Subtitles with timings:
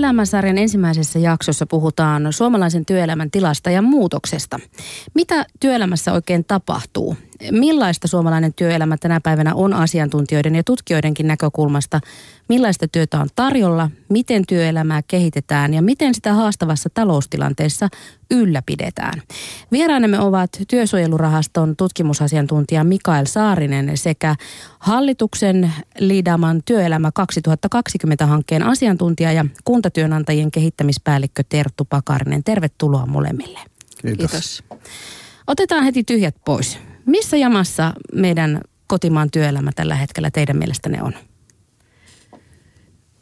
[0.00, 4.60] Työelämäsarjan ensimmäisessä jaksossa puhutaan suomalaisen työelämän tilasta ja muutoksesta.
[5.14, 7.16] Mitä työelämässä oikein tapahtuu?
[7.50, 12.00] Millaista suomalainen työelämä tänä päivänä on asiantuntijoiden ja tutkijoidenkin näkökulmasta?
[12.48, 13.90] Millaista työtä on tarjolla?
[14.08, 17.88] Miten työelämää kehitetään ja miten sitä haastavassa taloustilanteessa
[18.30, 19.22] ylläpidetään?
[19.72, 24.34] Vieraanemme ovat Työsuojelurahaston tutkimusasiantuntija Mikael Saarinen sekä
[24.78, 32.44] hallituksen liidaman Työelämä 2020-hankkeen asiantuntija ja kuntatyönantajien kehittämispäällikkö Terttu Pakarinen.
[32.44, 33.58] Tervetuloa molemmille.
[34.02, 34.30] Kiitos.
[34.30, 34.62] Kiitos.
[35.46, 36.89] Otetaan heti tyhjät pois.
[37.10, 41.12] Missä jamassa meidän kotimaan työelämä tällä hetkellä teidän mielestänne on?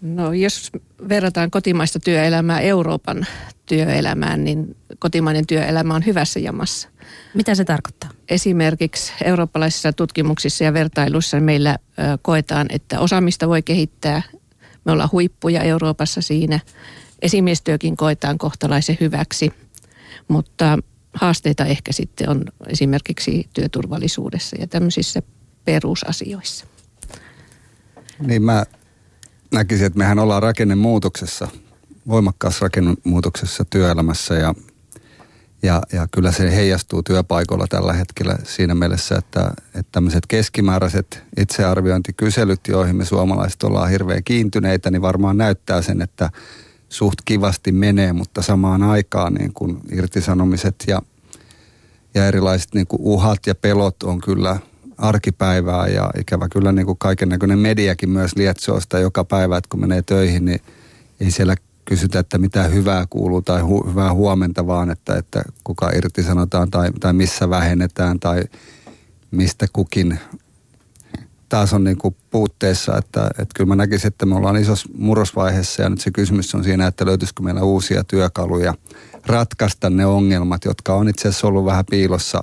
[0.00, 0.72] No jos
[1.08, 3.26] verrataan kotimaista työelämää Euroopan
[3.66, 6.88] työelämään, niin kotimainen työelämä on hyvässä jamassa.
[7.34, 8.10] Mitä se tarkoittaa?
[8.28, 11.78] Esimerkiksi eurooppalaisissa tutkimuksissa ja vertailuissa meillä
[12.22, 14.22] koetaan, että osaamista voi kehittää.
[14.84, 16.60] Me ollaan huippuja Euroopassa siinä.
[17.22, 19.52] Esimiestyökin koetaan kohtalaisen hyväksi,
[20.28, 20.78] mutta
[21.20, 25.22] haasteita ehkä sitten on esimerkiksi työturvallisuudessa ja tämmöisissä
[25.64, 26.66] perusasioissa.
[28.26, 28.64] Niin mä
[29.52, 31.48] näkisin, että mehän ollaan rakennemuutoksessa,
[32.08, 34.54] voimakkaassa rakennemuutoksessa työelämässä ja,
[35.62, 42.60] ja, ja kyllä se heijastuu työpaikoilla tällä hetkellä siinä mielessä, että, että tämmöiset keskimääräiset itsearviointikyselyt,
[42.68, 46.30] joihin me suomalaiset ollaan hirveän kiintyneitä, niin varmaan näyttää sen, että
[46.88, 51.02] suht kivasti menee, mutta samaan aikaan niin kuin irtisanomiset ja,
[52.14, 54.58] ja erilaiset niin kuin uhat ja pelot on kyllä
[54.98, 59.68] arkipäivää ja ikävä kyllä niin kuin kaiken näköinen mediakin myös lietsoo sitä joka päivä, että
[59.68, 60.60] kun menee töihin, niin
[61.20, 65.90] ei siellä kysytä, että mitä hyvää kuuluu tai hu- hyvää huomenta, vaan että, että kuka
[65.90, 68.44] irtisanotaan tai, tai missä vähennetään tai
[69.30, 70.18] mistä kukin
[71.48, 75.82] taas on niin kuin puutteessa, että, että kyllä mä näkisin, että me ollaan isossa murrosvaiheessa
[75.82, 78.74] ja nyt se kysymys on siinä, että löytyisikö meillä uusia työkaluja
[79.26, 82.42] ratkaista ne ongelmat, jotka on itse asiassa ollut vähän piilossa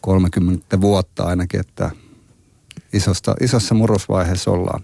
[0.00, 1.90] 30 vuotta ainakin, että
[2.92, 4.82] isosta, isossa murrosvaiheessa ollaan.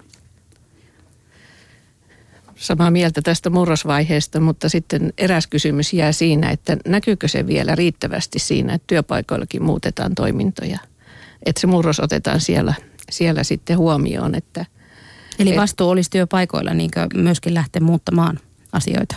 [2.57, 8.39] Samaa mieltä tästä murrosvaiheesta, mutta sitten eräs kysymys jää siinä, että näkyykö se vielä riittävästi
[8.39, 10.79] siinä, että työpaikoillakin muutetaan toimintoja.
[11.47, 12.75] Että se murros otetaan siellä
[13.13, 14.35] siellä sitten huomioon.
[14.35, 14.67] Että,
[15.39, 18.39] Eli vastuu olisi työpaikoilla niin myöskin lähteä muuttamaan
[18.73, 19.17] asioita?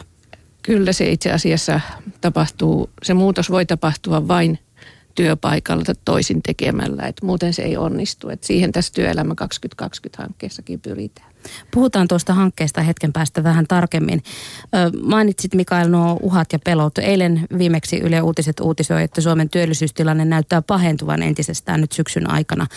[0.63, 1.79] Kyllä se itse asiassa
[2.21, 4.59] tapahtuu, se muutos voi tapahtua vain
[5.15, 8.29] työpaikalla toisin tekemällä, että muuten se ei onnistu.
[8.29, 9.35] Että siihen tässä Työelämä
[9.83, 11.35] 2020-hankkeessakin pyritään.
[11.71, 14.23] Puhutaan tuosta hankkeesta hetken päästä vähän tarkemmin.
[15.01, 16.97] Mainitsit Mikael nuo uhat ja pelot.
[16.97, 22.67] Eilen viimeksi Yle Uutiset uutisoi, että Suomen työllisyystilanne näyttää pahentuvan entisestään nyt syksyn aikana.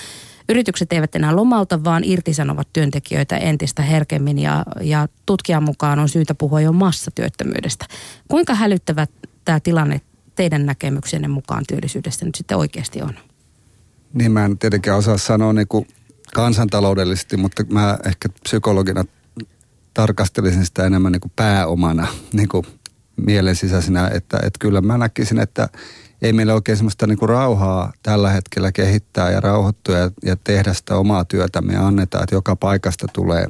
[0.49, 6.35] Yritykset eivät enää lomauta, vaan irtisanovat työntekijöitä entistä herkemmin ja, ja tutkijan mukaan on syytä
[6.35, 7.87] puhua jo massatyöttömyydestä.
[8.29, 9.07] Kuinka hälyttävä
[9.45, 10.01] tämä tilanne
[10.35, 13.15] teidän näkemyksenne mukaan työllisyydestä nyt sitten oikeasti on?
[14.13, 15.87] Niin mä en tietenkään osaa sanoa niin kuin
[16.35, 19.05] kansantaloudellisesti, mutta mä ehkä psykologina
[19.95, 22.67] tarkastelisin sitä enemmän niin kuin pääomana niin kuin
[23.17, 25.69] mielen sisäisenä, että, että kyllä mä näkisin, että
[26.23, 30.75] ei meillä oikein semmoista niin kuin rauhaa tällä hetkellä kehittää ja rauhoittua ja, ja tehdä
[30.75, 31.63] sitä omaa työtä.
[31.63, 33.47] Me annetaan, että joka paikasta tulee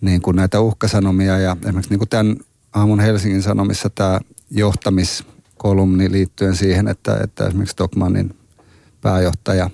[0.00, 2.36] niin kuin näitä uhkasanomia ja esimerkiksi niin kuin tämän
[2.72, 8.36] aamun Helsingin Sanomissa tämä johtamiskolumni liittyen siihen, että, että esimerkiksi Stockmannin
[9.00, 9.70] pääjohtaja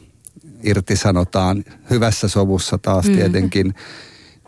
[0.62, 3.18] irtisanotaan hyvässä sovussa taas mm-hmm.
[3.18, 3.74] tietenkin.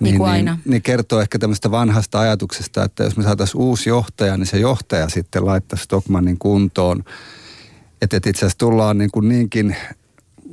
[0.00, 0.52] Niin, niin, aina.
[0.52, 4.58] Niin, niin kertoo ehkä tämmöistä vanhasta ajatuksesta, että jos me saataisiin uusi johtaja, niin se
[4.58, 7.04] johtaja sitten laittaisi Stockmannin kuntoon.
[8.02, 9.76] Että et itse asiassa tullaan niin kuin niinkin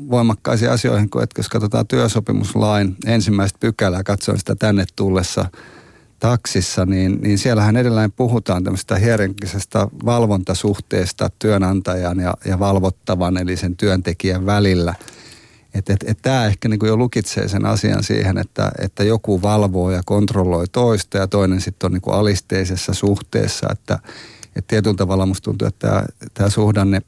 [0.09, 5.45] voimakkaisiin asioihin, kun että jos katsotaan työsopimuslain ensimmäistä pykälää, katsoin sitä tänne tullessa
[6.19, 13.77] taksissa, niin, niin siellähän edelleen puhutaan tämmöistä hierarkisesta valvontasuhteesta työnantajan ja, ja valvottavan, eli sen
[13.77, 14.95] työntekijän välillä–
[15.73, 19.91] että et, et tämä ehkä niin jo lukitsee sen asian siihen, että, että joku valvoo
[19.91, 23.67] ja kontrolloi toista ja toinen sitten on niin alisteisessa suhteessa.
[23.71, 23.99] Että,
[24.55, 27.01] että tietyllä tavalla musta tuntuu, että tämä suhdanne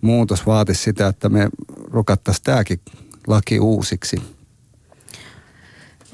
[0.00, 1.48] muutos vaatisi sitä, että me
[1.84, 2.80] rukattaisiin tämäkin
[3.26, 4.16] laki uusiksi.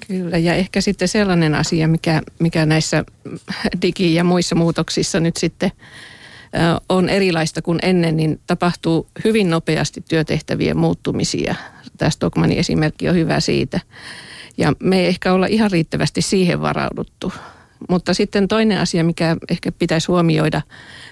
[0.06, 3.04] Kyllä, ja ehkä sitten sellainen asia, mikä, mikä näissä
[3.82, 5.72] digi- ja muissa muutoksissa nyt sitten
[6.88, 11.54] on erilaista kuin ennen, niin tapahtuu hyvin nopeasti työtehtävien muuttumisia.
[12.00, 13.80] Tämä Stockmanin esimerkki on hyvä siitä.
[14.58, 17.32] Ja me ei ehkä olla ihan riittävästi siihen varauduttu.
[17.88, 20.62] Mutta sitten toinen asia, mikä ehkä pitäisi huomioida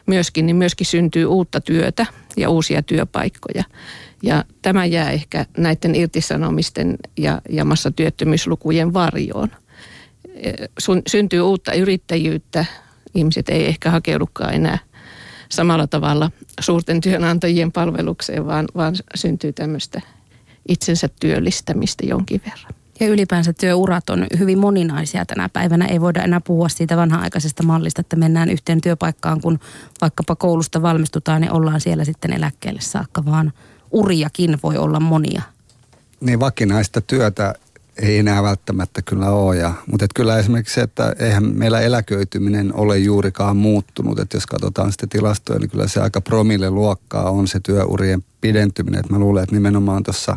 [0.07, 2.07] myöskin, niin myöskin syntyy uutta työtä
[2.37, 3.65] ja uusia työpaikkoja.
[4.23, 9.49] Ja tämä jää ehkä näiden irtisanomisten ja, ja massatyöttömyyslukujen varjoon.
[11.07, 12.65] syntyy uutta yrittäjyyttä.
[13.15, 14.79] Ihmiset ei ehkä hakeudukaan enää
[15.49, 16.31] samalla tavalla
[16.61, 20.01] suurten työnantajien palvelukseen, vaan, vaan syntyy tämmöistä
[20.69, 22.75] itsensä työllistämistä jonkin verran.
[23.01, 25.87] Ja ylipäänsä työurat on hyvin moninaisia tänä päivänä.
[25.87, 29.59] Ei voida enää puhua siitä vanha-aikaisesta mallista, että mennään yhteen työpaikkaan, kun
[30.01, 33.53] vaikkapa koulusta valmistutaan ja ollaan siellä sitten eläkkeelle saakka, vaan
[33.91, 35.43] uriakin voi olla monia.
[36.21, 37.55] Niin vakinaista työtä
[38.03, 39.57] ei enää välttämättä kyllä ole.
[39.57, 44.19] Ja, mutta et kyllä esimerkiksi se, että eihän meillä eläköityminen ole juurikaan muuttunut.
[44.19, 49.01] Että jos katsotaan sitä tilastoja, niin kyllä se aika promille luokkaa on se työurien pidentyminen.
[49.01, 50.37] Et mä luulen, että nimenomaan tuossa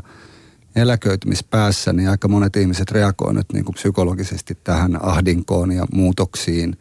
[0.76, 6.78] eläköitymispäässä niin aika monet ihmiset reagoivat nyt niin kuin psykologisesti tähän ahdinkoon ja muutoksiin.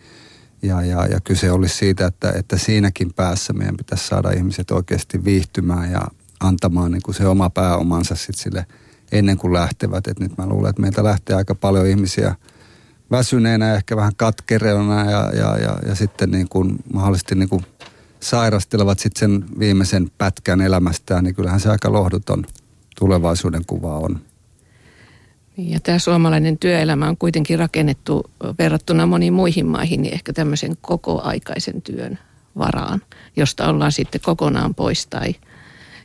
[0.62, 5.24] Ja, ja, ja kyse olisi siitä, että, että siinäkin päässä meidän pitäisi saada ihmiset oikeasti
[5.24, 6.02] viihtymään ja
[6.40, 8.66] antamaan niin kuin se oma pääomansa sitten sille–
[9.12, 10.06] ennen kuin lähtevät.
[10.06, 12.34] Et nyt mä luulen, että meiltä lähtee aika paljon ihmisiä
[13.10, 17.66] väsyneenä, ehkä vähän katkereona ja, ja, ja, ja sitten niin kuin mahdollisesti niin kuin
[18.22, 22.46] sairastelevat sitten sen viimeisen pätkän elämästään, niin kyllähän se aika lohduton
[22.98, 24.20] tulevaisuuden kuva on.
[25.56, 30.76] Niin, ja tämä suomalainen työelämä on kuitenkin rakennettu verrattuna moniin muihin maihin, niin ehkä tämmöisen
[30.80, 32.18] kokoaikaisen työn
[32.58, 33.02] varaan,
[33.36, 35.34] josta ollaan sitten kokonaan pois tai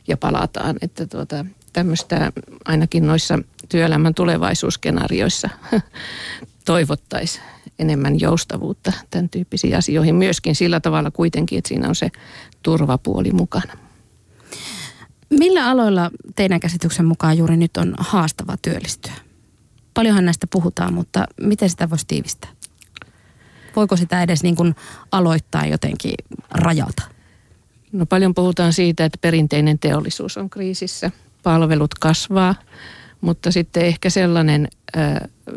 [0.08, 0.76] ja palataan.
[0.80, 2.32] Että tuota, tämmöistä
[2.64, 5.50] ainakin noissa työelämän tulevaisuusskenaarioissa
[6.64, 7.44] toivottaisiin
[7.78, 10.14] enemmän joustavuutta tämän tyyppisiin asioihin.
[10.14, 12.10] Myöskin sillä tavalla kuitenkin, että siinä on se
[12.62, 13.72] turvapuoli mukana.
[15.30, 19.12] Millä aloilla teidän käsityksen mukaan juuri nyt on haastava työllistyä?
[19.94, 22.50] Paljonhan näistä puhutaan, mutta miten sitä voisi tiivistää?
[23.76, 24.74] Voiko sitä edes niin kuin
[25.12, 26.14] aloittaa jotenkin
[26.50, 27.02] rajalta?
[27.92, 31.10] No paljon puhutaan siitä, että perinteinen teollisuus on kriisissä–
[31.46, 32.54] palvelut kasvaa,
[33.20, 34.68] mutta sitten ehkä sellainen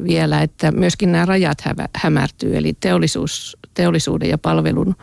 [0.04, 4.96] vielä, että myöskin nämä rajat hä- hämärtyy, eli teollisuus, teollisuuden ja palvelun,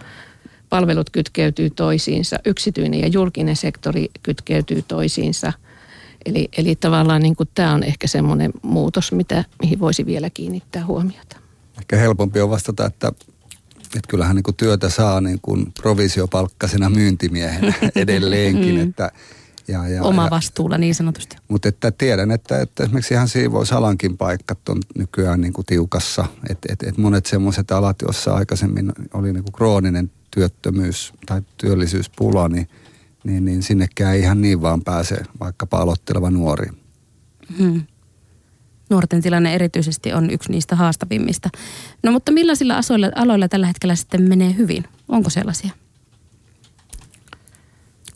[0.69, 5.53] palvelut kytkeytyy toisiinsa, yksityinen ja julkinen sektori kytkeytyy toisiinsa.
[6.27, 10.87] Eli, eli tavallaan niin kuin tämä on ehkä semmoinen muutos, mitä, mihin voisi vielä kiinnittää
[10.87, 11.37] huomiota.
[11.79, 13.13] Ehkä helpompi on vastata, että
[13.87, 18.89] että kyllähän niin kuin työtä saa niin kuin provisiopalkkasena myyntimiehenä edelleenkin, mm.
[18.89, 19.11] että
[19.69, 21.37] ja, ja, Oma vastuulla niin sanotusti.
[21.49, 26.25] Mutta että tiedän, että, että esimerkiksi ihan siivousalankin paikat on nykyään niin kuin tiukassa.
[26.51, 32.49] Että et, et monet semmoiset alat, joissa aikaisemmin oli niin kuin krooninen työttömyys tai työllisyyspula,
[32.49, 32.69] niin,
[33.25, 36.67] niin, niin sinnekään ei ihan niin vaan pääse vaikkapa aloitteleva nuori.
[37.59, 37.83] Hmm.
[38.91, 41.49] Nuorten tilanne erityisesti on yksi niistä haastavimmista.
[42.03, 42.81] No mutta millaisilla
[43.15, 44.85] aloilla tällä hetkellä sitten menee hyvin?
[45.09, 45.71] Onko sellaisia?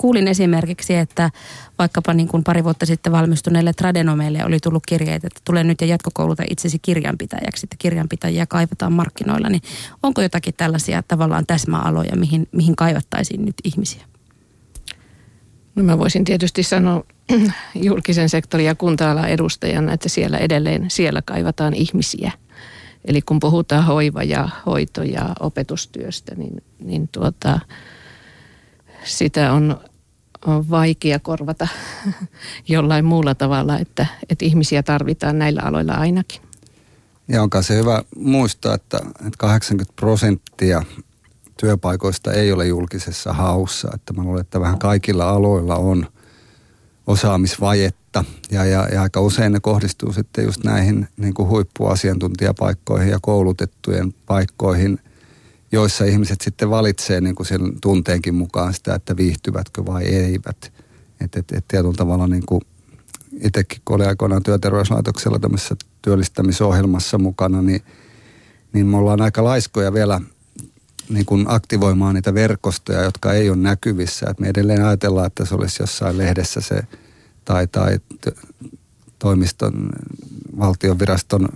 [0.01, 1.31] Kuulin esimerkiksi, että
[1.79, 5.87] vaikkapa niin kuin pari vuotta sitten valmistuneille tradenomeille oli tullut kirjeet, että tulee nyt ja
[5.87, 9.49] jatkokouluta itsesi kirjanpitäjäksi, että kirjanpitäjiä kaivataan markkinoilla.
[9.49, 9.63] Niin
[10.03, 14.05] onko jotakin tällaisia tavallaan täsmäaloja, mihin, mihin kaivattaisiin nyt ihmisiä?
[15.75, 17.05] No mä voisin tietysti sanoa
[17.75, 22.33] julkisen sektorin ja kunta edustajana, että siellä edelleen siellä kaivataan ihmisiä.
[23.05, 27.61] Eli kun puhutaan hoiva- ja hoito- ja opetustyöstä, niin, niin tuota,
[29.05, 29.81] sitä on
[30.47, 31.69] on vaikea korvata
[32.69, 36.43] jollain muulla tavalla, että, että ihmisiä tarvitaan näillä aloilla ainakin.
[37.29, 40.83] Ja onkaan se hyvä muistaa, että, että 80 prosenttia
[41.61, 43.91] työpaikoista ei ole julkisessa haussa.
[43.95, 46.07] Että mä luulen, että vähän kaikilla aloilla on
[47.07, 53.19] osaamisvajetta ja, ja, ja aika usein ne kohdistuu sitten just näihin niin kuin huippuasiantuntijapaikkoihin ja
[53.23, 54.99] koulutettujen paikkoihin–
[55.73, 60.73] joissa ihmiset sitten valitsee niin kuin sen tunteenkin mukaan sitä, että viihtyvätkö vai eivät.
[61.21, 62.61] Että et, et tietyllä tavalla niin kuin
[63.41, 67.83] itsekin, kun olin aikoinaan työterveyslaitoksella tämmöisessä työllistämisohjelmassa mukana, niin,
[68.73, 70.21] niin me ollaan aika laiskoja vielä
[71.09, 74.27] niin kuin aktivoimaan niitä verkostoja, jotka ei ole näkyvissä.
[74.31, 76.83] Et me edelleen ajatellaan, että se olisi jossain lehdessä se
[77.45, 78.01] tai, tai
[79.19, 79.91] toimiston,
[80.59, 81.49] valtion viraston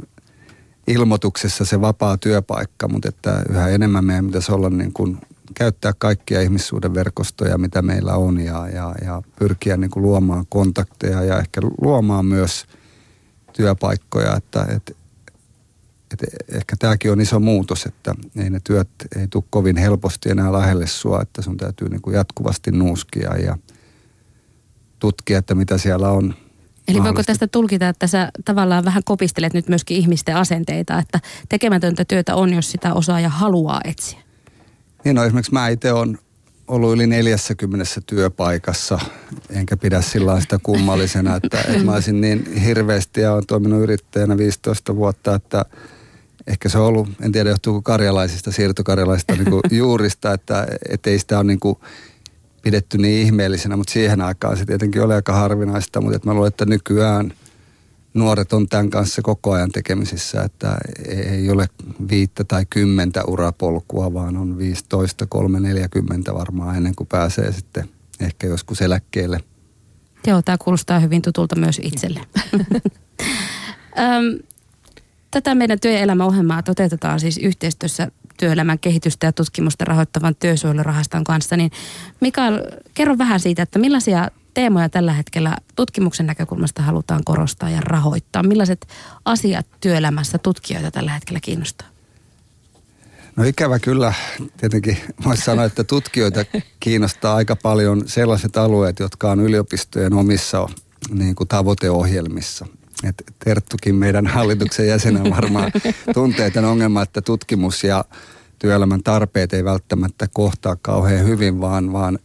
[0.87, 5.19] ilmoituksessa se vapaa työpaikka, mutta että yhä enemmän meidän pitäisi olla niin kuin
[5.55, 11.23] käyttää kaikkia ihmissuuden verkostoja, mitä meillä on ja, ja, ja pyrkiä niin kuin luomaan kontakteja
[11.23, 12.67] ja ehkä luomaan myös
[13.53, 14.97] työpaikkoja, että et,
[16.13, 20.53] et ehkä tämäkin on iso muutos, että ei ne työt ei tule kovin helposti enää
[20.53, 23.59] lähelle sua, että sun täytyy niin kuin jatkuvasti nuuskia ja
[24.99, 26.35] tutkia, että mitä siellä on
[26.89, 32.05] Eli voiko tästä tulkita, että sä tavallaan vähän kopistelet nyt myöskin ihmisten asenteita, että tekemätöntä
[32.05, 34.19] työtä on, jos sitä osaa ja haluaa etsiä?
[35.05, 36.19] Niin no esimerkiksi mä itse olen
[36.69, 38.99] ollut yli 40 työpaikassa,
[39.51, 44.37] enkä pidä sillä sitä kummallisena, että, että mä olisin niin hirveästi ja olen toiminut yrittäjänä
[44.37, 45.65] 15 vuotta, että,
[46.47, 51.39] ehkä se on ollut, en tiedä johtuuko karjalaisista, siirtokarjalaisista niin juurista, että et ei sitä
[51.39, 51.79] ole niin kuin
[52.65, 56.49] pidetty niin ihmeellisenä, mutta siihen aikaan se tietenkin oli aika harvinaista, mutta että mä luulen,
[56.49, 57.33] että nykyään
[58.15, 60.77] nuoret on tämän kanssa koko ajan tekemisissä, että
[61.09, 61.69] ei ole
[62.11, 67.89] viittä tai kymmentä urapolkua, vaan on 15, 3, 40 varmaan ennen kuin pääsee sitten
[68.21, 69.41] ehkä joskus eläkkeelle.
[70.27, 72.21] Joo, tämä kuulostaa hyvin tutulta myös itselle.
[75.31, 81.57] Tätä meidän työelämäohjelmaa toteutetaan siis yhteistyössä työelämän kehitystä ja tutkimusta rahoittavan työsuojelurahaston kanssa.
[81.57, 81.71] Niin
[82.21, 82.61] Mikael,
[82.95, 88.43] kerro vähän siitä, että millaisia teemoja tällä hetkellä tutkimuksen näkökulmasta halutaan korostaa ja rahoittaa?
[88.43, 88.87] Millaiset
[89.25, 91.89] asiat työelämässä tutkijoita tällä hetkellä kiinnostaa?
[93.37, 94.13] No ikävä kyllä,
[94.57, 96.45] tietenkin voisi sanoa, että tutkijoita
[96.81, 100.69] kiinnostaa aika paljon sellaiset alueet, jotka on yliopistojen omissa
[101.11, 102.67] niin kuin tavoiteohjelmissa.
[103.09, 105.73] Et Terttukin meidän hallituksen jäsenen varmaan
[106.15, 108.05] tuntee tämän ongelman, että tutkimus ja
[108.59, 112.19] työelämän tarpeet ei välttämättä kohtaa kauhean hyvin, vaan, vaan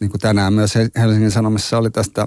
[0.00, 2.26] niin kuin tänään myös Helsingin Sanomissa oli tästä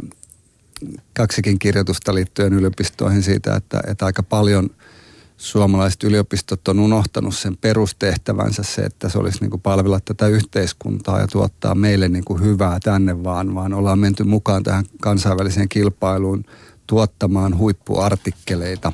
[1.13, 4.69] kaksikin kirjoitusta liittyen yliopistoihin siitä, että, että aika paljon
[5.38, 11.19] suomalaiset yliopistot on unohtanut sen perustehtävänsä se, että se olisi niin kuin palvella tätä yhteiskuntaa
[11.19, 16.43] ja tuottaa meille niin kuin hyvää tänne vaan, vaan ollaan menty mukaan tähän kansainväliseen kilpailuun
[16.88, 18.92] tuottamaan huippuartikkeleita.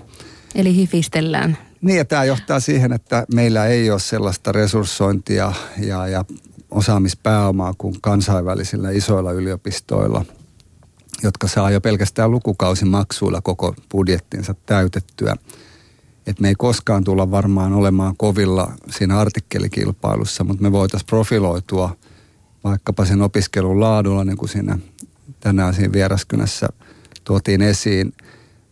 [0.56, 1.58] Eli hifistellään.
[1.82, 6.26] Niin ja tämä johtaa siihen, että meillä ei ole sellaista resurssointia ja, ja
[6.72, 10.26] osaamispääomaa kuin kansainvälisillä isoilla yliopistoilla,
[11.24, 15.36] jotka saa jo pelkästään lukukausimaksuilla koko budjettinsa täytettyä.
[16.28, 21.96] Et me ei koskaan tulla varmaan olemaan kovilla siinä artikkelikilpailussa, mutta me voitaisiin profiloitua
[22.64, 24.78] vaikkapa sen opiskelun laadulla, niin kuin siinä
[25.40, 26.68] tänään siinä vieraskynässä
[27.28, 28.14] tuotiin esiin–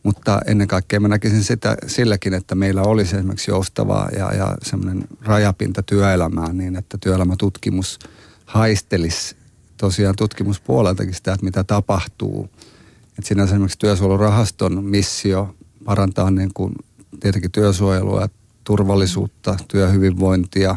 [0.06, 5.08] mutta ennen kaikkea mä näkisin sitä silläkin, että meillä olisi esimerkiksi joustavaa ja, ja semmoinen
[5.22, 8.00] rajapinta työelämään niin, että työelämätutkimus
[8.46, 9.36] haistelisi
[9.78, 12.50] tosiaan tutkimuspuoleltakin sitä, että mitä tapahtuu.
[13.08, 16.76] Että siinä esimerkiksi työsuojelurahaston missio parantaa niin kuin
[17.20, 18.30] tietenkin työsuojelua,
[18.64, 20.76] turvallisuutta, työhyvinvointia,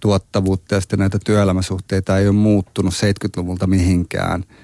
[0.00, 4.44] tuottavuutta ja sitten näitä työelämäsuhteita ei ole muuttunut 70-luvulta mihinkään–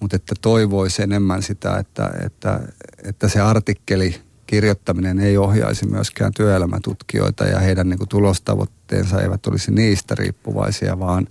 [0.00, 2.60] mutta että toivoisi enemmän sitä, että, että,
[3.02, 9.70] että se artikkeli kirjoittaminen ei ohjaisi myöskään työelämätutkijoita ja heidän niin kuin, tulostavoitteensa eivät olisi
[9.70, 11.26] niistä riippuvaisia, vaan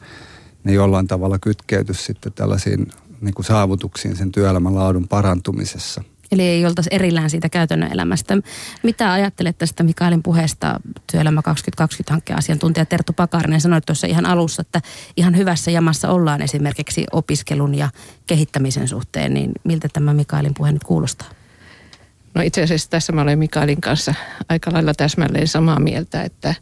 [0.64, 2.88] ne jollain tavalla kytkeytyisi sitten tällaisiin
[3.22, 6.04] niin kuin saavutuksiin sen työelämän laadun parantumisessa.
[6.34, 8.38] Eli ei oltaisi erillään siitä käytännön elämästä.
[8.84, 10.80] Mitä ajattelet tästä Mikaelin puheesta
[11.12, 11.42] Työelämä
[11.82, 14.82] 2020-hankkeen asiantuntija Terttu Pakarinen sanoi tuossa ihan alussa, että
[15.18, 17.90] ihan hyvässä jamassa ollaan esimerkiksi opiskelun ja
[18.28, 21.28] kehittämisen suhteen, niin miltä tämä Mikaelin puhe nyt kuulostaa?
[22.34, 24.14] No itse asiassa tässä mä olen Mikaelin kanssa
[24.50, 26.56] aika lailla täsmälleen samaa mieltä, että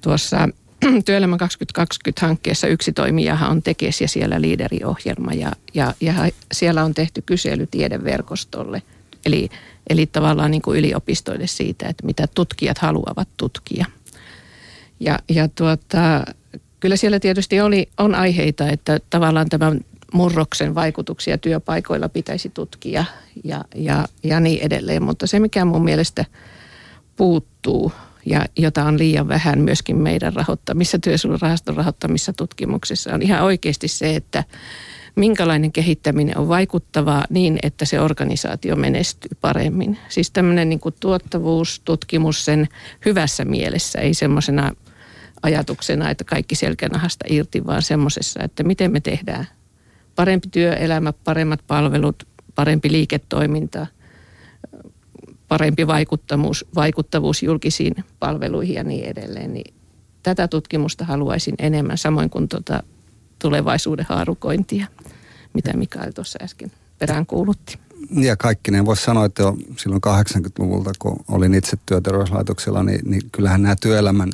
[0.00, 0.48] tuossa
[1.04, 6.14] Työelämä 2020-hankkeessa yksi toimijahan on Tekes ja siellä liideriohjelma ja, ja, ja
[6.52, 8.82] siellä on tehty kysely tiedeverkostolle–
[9.26, 9.48] Eli,
[9.90, 13.86] eli tavallaan niin kuin yliopistoille siitä, että mitä tutkijat haluavat tutkia.
[15.00, 16.24] Ja, ja tuota,
[16.80, 19.80] kyllä siellä tietysti oli, on aiheita, että tavallaan tämän
[20.12, 23.04] murroksen vaikutuksia työpaikoilla pitäisi tutkia
[23.44, 25.02] ja, ja, ja niin edelleen.
[25.02, 26.24] Mutta se, mikä mun mielestä
[27.16, 27.92] puuttuu
[28.26, 34.16] ja jota on liian vähän myöskin meidän rahoittamissa, työsuojelurahaston rahoittamissa tutkimuksissa, on ihan oikeasti se,
[34.16, 34.44] että
[35.16, 39.98] minkälainen kehittäminen on vaikuttavaa niin, että se organisaatio menestyy paremmin.
[40.08, 42.68] Siis tämmöinen niin kuin tuottavuustutkimus sen
[43.04, 44.72] hyvässä mielessä, ei semmoisena
[45.42, 49.46] ajatuksena, että kaikki selkänahasta irti, vaan semmoisessa, että miten me tehdään
[50.16, 52.22] parempi työelämä, paremmat palvelut,
[52.54, 53.86] parempi liiketoiminta,
[55.48, 59.54] parempi vaikuttavuus, vaikuttavuus julkisiin palveluihin ja niin edelleen.
[59.54, 59.74] Niin
[60.22, 62.82] tätä tutkimusta haluaisin enemmän, samoin kuin tuota
[63.38, 64.86] tulevaisuuden haarukointia,
[65.52, 67.78] mitä Mikael tuossa äsken perään kuulutti.
[68.10, 73.22] Ja kaikki ne voisi sanoa, että jo silloin 80-luvulta, kun olin itse työterveyslaitoksella, niin, niin
[73.32, 74.30] kyllähän nämä työelämän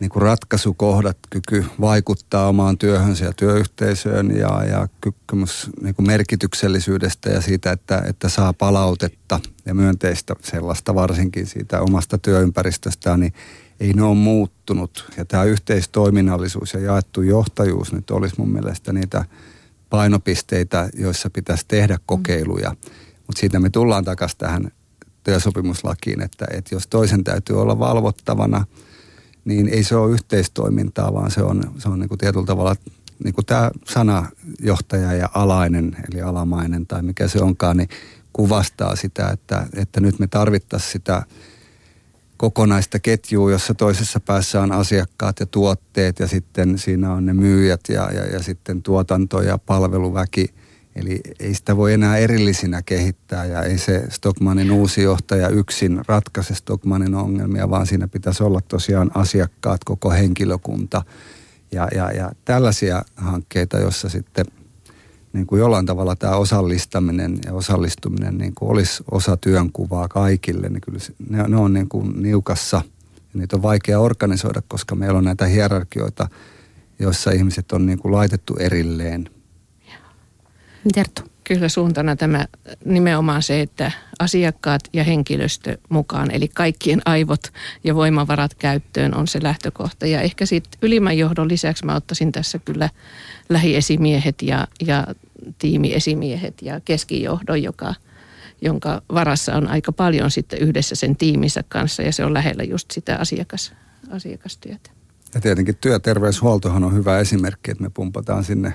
[0.00, 7.40] niin kuin ratkaisukohdat, kyky vaikuttaa omaan työhönsä ja työyhteisöön ja, ja kykymys niin merkityksellisyydestä ja
[7.40, 13.32] siitä, että, että saa palautetta ja myönteistä sellaista varsinkin siitä omasta työympäristöstään, niin
[13.80, 15.10] ei ne ole muuttunut.
[15.16, 19.24] Ja tämä yhteistoiminnallisuus ja jaettu johtajuus nyt olisi mun mielestä niitä
[19.90, 22.74] painopisteitä, joissa pitäisi tehdä kokeiluja.
[23.26, 24.70] Mutta siitä me tullaan takaisin tähän
[25.24, 28.64] työsopimuslakiin, että, että jos toisen täytyy olla valvottavana,
[29.44, 32.76] niin ei se ole yhteistoimintaa, vaan se on, se on niin kuin tietyllä tavalla
[33.24, 34.28] niin kuin tämä sana
[34.60, 37.88] johtaja ja alainen, eli alamainen tai mikä se onkaan, niin
[38.32, 41.22] kuvastaa sitä, että, että nyt me tarvittaisiin sitä
[42.36, 47.80] kokonaista ketjua, jossa toisessa päässä on asiakkaat ja tuotteet ja sitten siinä on ne myyjät
[47.88, 50.54] ja, ja, ja sitten tuotanto ja palveluväki.
[50.96, 56.54] Eli ei sitä voi enää erillisinä kehittää ja ei se Stockmanin uusi johtaja yksin ratkaise
[56.54, 61.02] Stockmanin ongelmia, vaan siinä pitäisi olla tosiaan asiakkaat, koko henkilökunta
[61.72, 64.46] ja, ja, ja tällaisia hankkeita, jossa sitten
[65.36, 70.80] niin kuin jollain tavalla tämä osallistaminen ja osallistuminen niin kuin olisi osa työnkuvaa kaikille, niin
[70.80, 72.82] kyllä ne, ne on niin kuin niukassa
[73.16, 76.28] ja niitä on vaikea organisoida, koska meillä on näitä hierarkioita,
[76.98, 79.30] joissa ihmiset on niin kuin laitettu erilleen.
[80.94, 81.22] Terttu.
[81.44, 82.46] Kyllä suuntana tämä
[82.84, 87.52] nimenomaan se, että asiakkaat ja henkilöstö mukaan, eli kaikkien aivot
[87.84, 90.06] ja voimavarat käyttöön on se lähtökohta.
[90.06, 92.90] Ja ehkä sitten ylimmän johdon lisäksi mä ottaisin tässä kyllä
[93.48, 95.06] lähiesimiehet ja, ja
[95.58, 97.94] tiimiesimiehet ja keskijohdon, joka,
[98.62, 102.90] jonka varassa on aika paljon sitten yhdessä sen tiiminsä kanssa ja se on lähellä just
[102.90, 103.72] sitä asiakas,
[104.10, 104.90] asiakastyötä.
[105.34, 108.74] Ja tietenkin työterveyshuoltohan on hyvä esimerkki, että me pumpataan sinne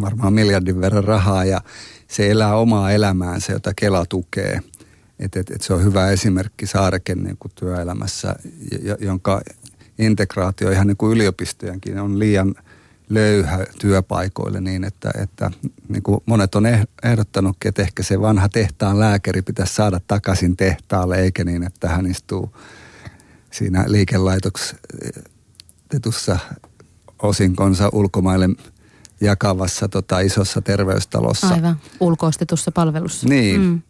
[0.00, 1.60] varmaan miljardin verran rahaa ja
[2.08, 4.60] se elää omaa elämäänsä, jota Kela tukee.
[5.18, 8.36] Et, et, et se on hyvä esimerkki saareken niin kuin työelämässä,
[9.00, 9.40] jonka
[9.98, 12.54] integraatio ihan niin kuin yliopistojenkin on liian–
[13.14, 15.50] löyhä työpaikoille niin, että, että
[15.88, 20.56] niin kuin monet on eh, ehdottanutkin, että ehkä se vanha tehtaan lääkäri pitäisi saada takaisin
[20.56, 22.56] tehtaalle, eikä niin, että hän istuu
[23.50, 26.38] siinä liikelaitoksessa
[27.22, 28.48] osinkonsa ulkomaille
[29.20, 31.48] jakavassa tota, isossa terveystalossa.
[31.48, 33.28] Aivan, ulkoistetussa palvelussa.
[33.28, 33.60] Niin.
[33.60, 33.82] Mm.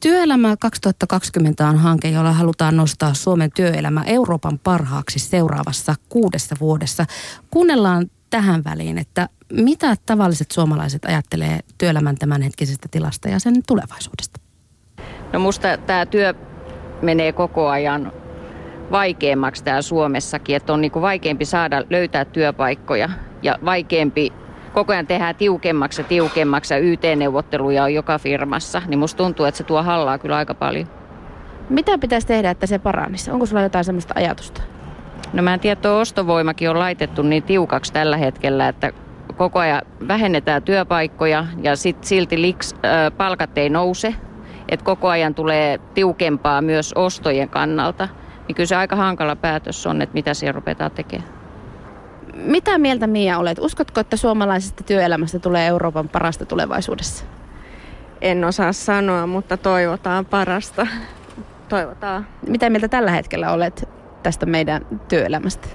[0.00, 7.06] Työelämä 2020 on hanke, jolla halutaan nostaa Suomen työelämä Euroopan parhaaksi seuraavassa kuudessa vuodessa.
[7.50, 14.40] Kuunnellaan tähän väliin, että mitä tavalliset suomalaiset ajattelee työelämän tämänhetkisestä tilasta ja sen tulevaisuudesta?
[15.32, 16.34] No musta tämä työ
[17.02, 18.12] menee koko ajan
[18.90, 23.08] vaikeammaksi täällä Suomessakin, että on niinku vaikeampi saada löytää työpaikkoja
[23.42, 24.32] ja vaikeampi
[24.72, 29.58] koko ajan tehdään tiukemmaksi ja tiukemmaksi ja YT-neuvotteluja on joka firmassa, niin musta tuntuu, että
[29.58, 30.86] se tuo hallaa kyllä aika paljon.
[31.70, 33.30] Mitä pitäisi tehdä, että se paranisi?
[33.30, 34.62] Onko sulla jotain sellaista ajatusta?
[35.32, 38.92] No mä en tiedä, tuo ostovoimakin on laitettu niin tiukaksi tällä hetkellä, että
[39.36, 44.14] koko ajan vähennetään työpaikkoja ja sit silti liks, äh, palkat ei nouse.
[44.68, 48.08] Että koko ajan tulee tiukempaa myös ostojen kannalta.
[48.48, 51.39] Niin kyllä se aika hankala päätös on, että mitä siellä rupetaan tekemään.
[52.34, 53.58] Mitä mieltä Mia olet?
[53.58, 57.24] Uskotko, että suomalaisesta työelämästä tulee Euroopan parasta tulevaisuudessa?
[58.20, 60.86] En osaa sanoa, mutta toivotaan parasta.
[61.68, 62.26] Toivotaan.
[62.46, 63.88] Mitä mieltä tällä hetkellä olet
[64.22, 65.68] tästä meidän työelämästä?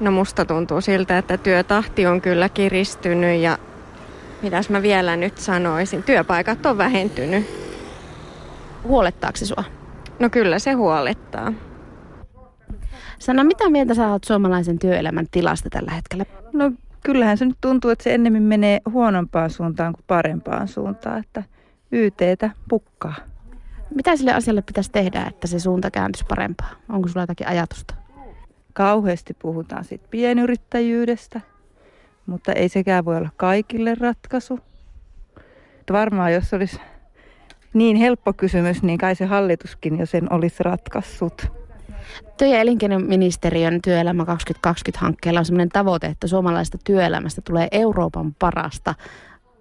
[0.00, 3.58] No musta tuntuu siltä, että työtahti on kyllä kiristynyt ja
[4.42, 7.46] mitäs mä vielä nyt sanoisin, työpaikat on vähentynyt.
[8.84, 9.64] Huolettaako se sua?
[10.18, 11.52] No kyllä se huolettaa.
[13.18, 16.24] Sana, mitä mieltä sä oot suomalaisen työelämän tilasta tällä hetkellä?
[16.52, 21.42] No kyllähän se nyt tuntuu, että se ennemmin menee huonompaan suuntaan kuin parempaan suuntaan, että
[21.92, 23.14] YTtä pukkaa.
[23.94, 26.76] Mitä sille asialle pitäisi tehdä, että se suunta kääntyisi parempaan?
[26.88, 27.94] Onko sulla jotakin ajatusta?
[28.72, 31.40] Kauheasti puhutaan siitä pienyrittäjyydestä,
[32.26, 34.60] mutta ei sekään voi olla kaikille ratkaisu.
[35.80, 36.80] Että varmaan jos olisi
[37.74, 41.57] niin helppo kysymys, niin kai se hallituskin jo sen olisi ratkaissut.
[42.36, 48.94] Työ- ja elinkeinoministeriön Työelämä 2020-hankkeella on sellainen tavoite, että suomalaista työelämästä tulee Euroopan parasta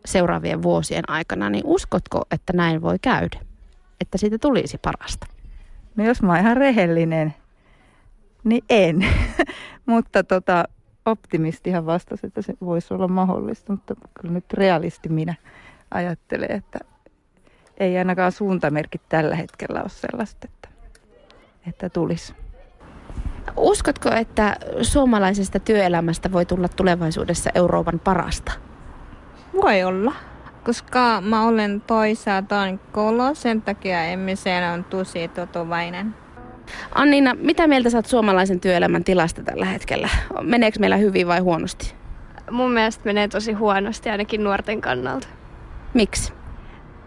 [0.06, 1.50] seuraavien vuosien aikana.
[1.50, 3.40] Niin uskotko, että näin voi käydä?
[4.02, 5.28] Että siitä tulisi parasta?
[5.96, 7.34] No jos mä oon ihan rehellinen,
[8.44, 9.06] niin en.
[9.86, 10.66] mutta tota,
[11.06, 15.36] optimistihan vastasi, että se voisi olla mahdollista, mutta kyllä nyt realisti minä
[15.92, 16.80] ajattelen, että
[17.78, 20.48] ei ainakaan suuntamerkit tällä hetkellä ole sellaista,
[21.68, 22.34] että, tulisi.
[23.58, 28.52] Uskotko, että suomalaisesta työelämästä voi tulla tulevaisuudessa Euroopan parasta?
[29.62, 30.14] Voi olla,
[30.64, 32.56] koska mä olen toisaalta
[32.92, 36.16] kolo, sen takia emme sen on tosi totuvainen.
[36.92, 40.10] Annina, mitä mieltä saat suomalaisen työelämän tilasta tällä hetkellä?
[40.42, 41.94] Meneekö meillä hyvin vai huonosti?
[42.52, 45.28] Mun mielestä menee tosi huonosti ainakin nuorten kannalta.
[45.94, 46.34] Miksi?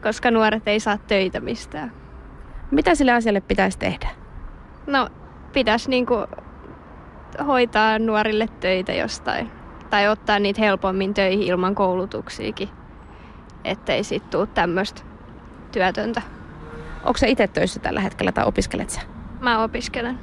[0.03, 1.93] Koska nuoret ei saa töitä mistään.
[2.71, 4.20] Mitä sille asialle pitäisi tehdä?
[4.91, 5.09] No
[5.53, 6.15] pitäisi niinku
[7.47, 9.51] hoitaa nuorille töitä jostain.
[9.91, 12.69] Tai ottaa niitä helpommin töihin ilman koulutuksiakin.
[13.65, 15.03] Ettei sit tuu tämmöistä
[15.73, 16.23] työtöntä.
[17.05, 19.01] Onko se itse töissä tällä hetkellä tai opiskelet sä?
[19.41, 20.19] Mä opiskelen.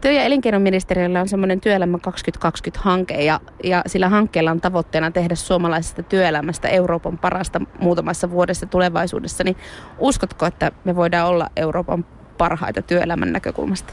[0.00, 6.02] Työ- ja elinkeinoministeriöllä on semmoinen Työelämä 2020-hanke ja, ja sillä hankkeella on tavoitteena tehdä suomalaisesta
[6.02, 9.44] työelämästä Euroopan parasta muutamassa vuodessa tulevaisuudessa.
[9.44, 9.56] Niin
[9.98, 12.04] uskotko, että me voidaan olla Euroopan
[12.38, 13.92] parhaita työelämän näkökulmasta?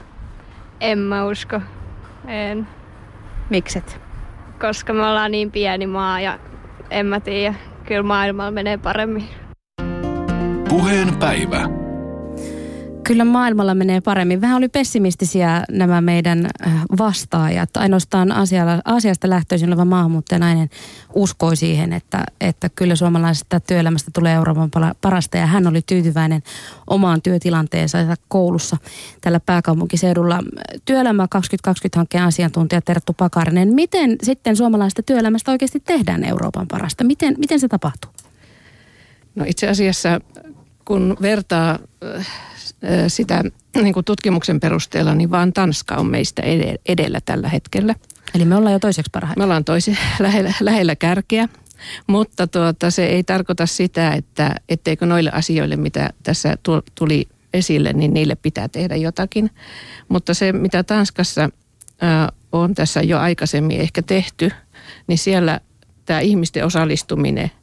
[0.80, 1.62] En mä usko.
[2.28, 2.68] En.
[3.50, 4.00] Mikset?
[4.60, 6.40] Koska me ollaan niin pieni maa ja
[6.90, 7.56] en mä tiedä.
[7.86, 9.28] Kyllä maailmalla menee paremmin.
[10.70, 11.83] Puheen päivä.
[13.04, 14.42] Kyllä maailmalla menee paremmin.
[14.42, 17.78] Vähän oli pessimistisiä nämä meidän äh, vastaajat.
[17.78, 20.70] Ainoastaan asialla, asiasta lähtöisin oleva maahanmuuttajanainen
[21.14, 24.70] uskoi siihen, että, että kyllä suomalaisesta työelämästä tulee Euroopan
[25.02, 25.38] parasta.
[25.38, 26.44] Ja hän oli tyytyväinen
[26.88, 28.78] omaan työtilanteensa koulussa
[29.22, 30.40] tällä pääkaupunkiseudulla.
[30.86, 33.74] Työelämä 2020-hankkeen asiantuntija Terttu Pakarinen.
[33.74, 37.04] Miten sitten suomalaisesta työelämästä oikeasti tehdään Euroopan parasta?
[37.04, 38.12] Miten, miten se tapahtuu?
[39.36, 40.20] No itse asiassa
[40.86, 41.80] kun vertaa
[42.18, 42.28] äh,
[43.08, 43.44] sitä
[43.82, 46.42] niin kuin tutkimuksen perusteella, niin vaan Tanska on meistä
[46.86, 47.96] edellä tällä hetkellä.
[48.36, 49.40] Eli me ollaan jo toiseksi parhaita.
[49.40, 51.50] Me ollaan toisi, lähellä, lähellä kärkeä,
[52.08, 56.58] mutta tuota, se ei tarkoita sitä, että etteikö noille asioille, mitä tässä
[56.96, 59.50] tuli esille, niin niille pitää tehdä jotakin.
[60.10, 61.50] Mutta se, mitä Tanskassa
[62.52, 64.52] on tässä jo aikaisemmin ehkä tehty,
[65.08, 65.60] niin siellä
[66.06, 67.52] tämä ihmisten osallistuminen–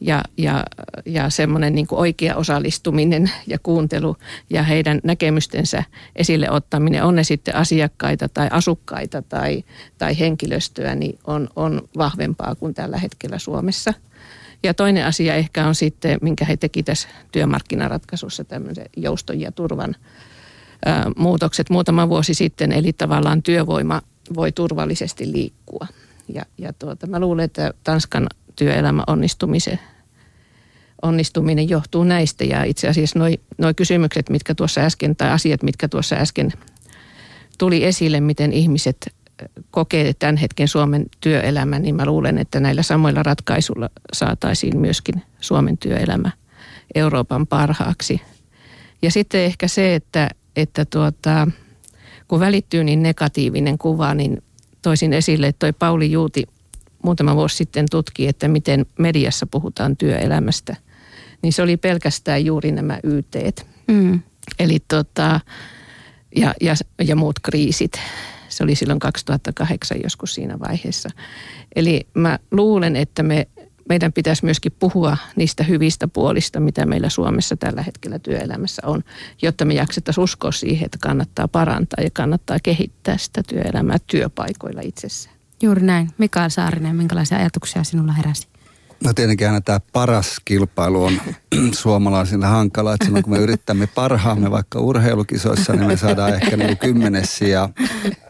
[0.00, 0.64] ja, ja,
[1.06, 4.16] ja semmoinen niin oikea osallistuminen ja kuuntelu
[4.50, 5.84] ja heidän näkemystensä
[6.16, 9.64] esille ottaminen, on ne sitten asiakkaita tai asukkaita tai,
[9.98, 13.94] tai henkilöstöä, niin on, on vahvempaa kuin tällä hetkellä Suomessa.
[14.62, 19.94] Ja toinen asia ehkä on sitten, minkä he teki tässä työmarkkinaratkaisussa, tämmöisen jouston ja turvan
[20.84, 24.02] ää, muutokset muutama vuosi sitten, eli tavallaan työvoima
[24.34, 25.86] voi turvallisesti liikkua.
[26.28, 29.78] Ja, ja tuota, mä luulen, että Tanskan työelämä onnistumisen
[31.02, 35.88] onnistuminen johtuu näistä ja itse asiassa nuo noi kysymykset, mitkä tuossa äsken, tai asiat, mitkä
[35.88, 36.52] tuossa äsken
[37.58, 39.14] tuli esille, miten ihmiset
[39.70, 45.78] kokee tämän hetken Suomen työelämän, niin mä luulen, että näillä samoilla ratkaisuilla saataisiin myöskin Suomen
[45.78, 46.30] työelämä
[46.94, 48.20] Euroopan parhaaksi.
[49.02, 51.48] Ja sitten ehkä se, että, että tuota,
[52.28, 54.42] kun välittyy niin negatiivinen kuva, niin
[54.82, 56.44] toisin esille, että toi Pauli Juuti
[57.04, 60.76] muutama vuosi sitten tutki, että miten mediassa puhutaan työelämästä
[61.44, 63.36] niin se oli pelkästään juuri nämä YT.
[63.88, 64.20] Mm.
[64.58, 65.40] Eli tota,
[66.36, 67.92] ja, ja, ja muut kriisit.
[68.48, 71.08] Se oli silloin 2008 joskus siinä vaiheessa.
[71.76, 73.48] Eli mä luulen, että me,
[73.88, 79.02] meidän pitäisi myöskin puhua niistä hyvistä puolista, mitä meillä Suomessa tällä hetkellä työelämässä on,
[79.42, 85.33] jotta me jaksettaisiin uskoa siihen, että kannattaa parantaa ja kannattaa kehittää sitä työelämää työpaikoilla itsessään.
[85.62, 86.10] Juuri näin.
[86.18, 88.48] Mikael Saarinen, minkälaisia ajatuksia sinulla heräsi?
[89.04, 91.20] No tietenkin aina tämä paras kilpailu on
[91.72, 96.78] suomalaisille hankala, että silloin kun me yrittämme parhaamme vaikka urheilukisoissa, niin me saadaan ehkä niin
[96.78, 97.68] kymmenes ja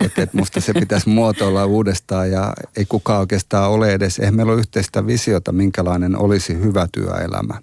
[0.00, 4.52] että, että musta se pitäisi muotoilla uudestaan ja ei kukaan oikeastaan ole edes, eihän meillä
[4.52, 7.60] ole yhteistä visiota, minkälainen olisi hyvä työelämä.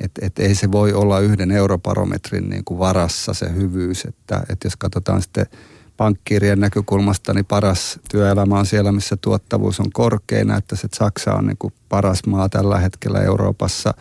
[0.00, 4.66] Että et ei se voi olla yhden eurobarometrin niin kuin varassa se hyvyys, että, että
[4.66, 5.46] jos katsotaan sitten–
[6.00, 10.50] pankkirien näkökulmasta niin paras työelämä on siellä, missä tuottavuus on korkein.
[10.50, 13.94] että se Saksa on niin kuin paras maa tällä hetkellä Euroopassa.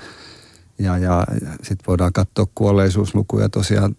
[0.77, 1.23] Ja, ja
[1.63, 3.95] sitten voidaan katsoa kuolleisuuslukuja tosiaan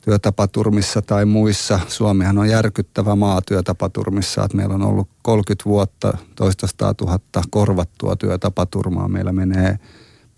[0.00, 1.80] työtapaturmissa tai muissa.
[1.88, 9.08] Suomihan on järkyttävä maa työtapaturmissa, että meillä on ollut 30 vuotta toista tuhatta korvattua työtapaturmaa.
[9.08, 9.78] Meillä menee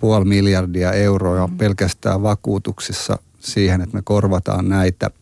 [0.01, 5.11] puoli miljardia euroa pelkästään vakuutuksissa siihen, että me korvataan näitä–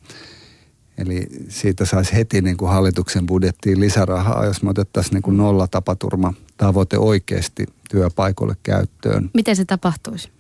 [0.99, 5.67] Eli siitä saisi heti niin kuin hallituksen budjettiin lisärahaa, jos me otettaisiin niin kuin nolla
[5.67, 9.31] tapaturma tavoite oikeasti työpaikoille käyttöön.
[9.35, 10.31] Miten se tapahtuisi?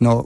[0.00, 0.24] No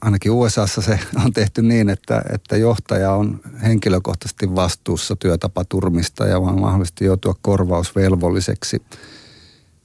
[0.00, 6.60] ainakin USAssa se on tehty niin, että, että johtaja on henkilökohtaisesti vastuussa työtapaturmista ja vaan
[6.60, 8.82] mahdollisesti joutua korvausvelvolliseksi–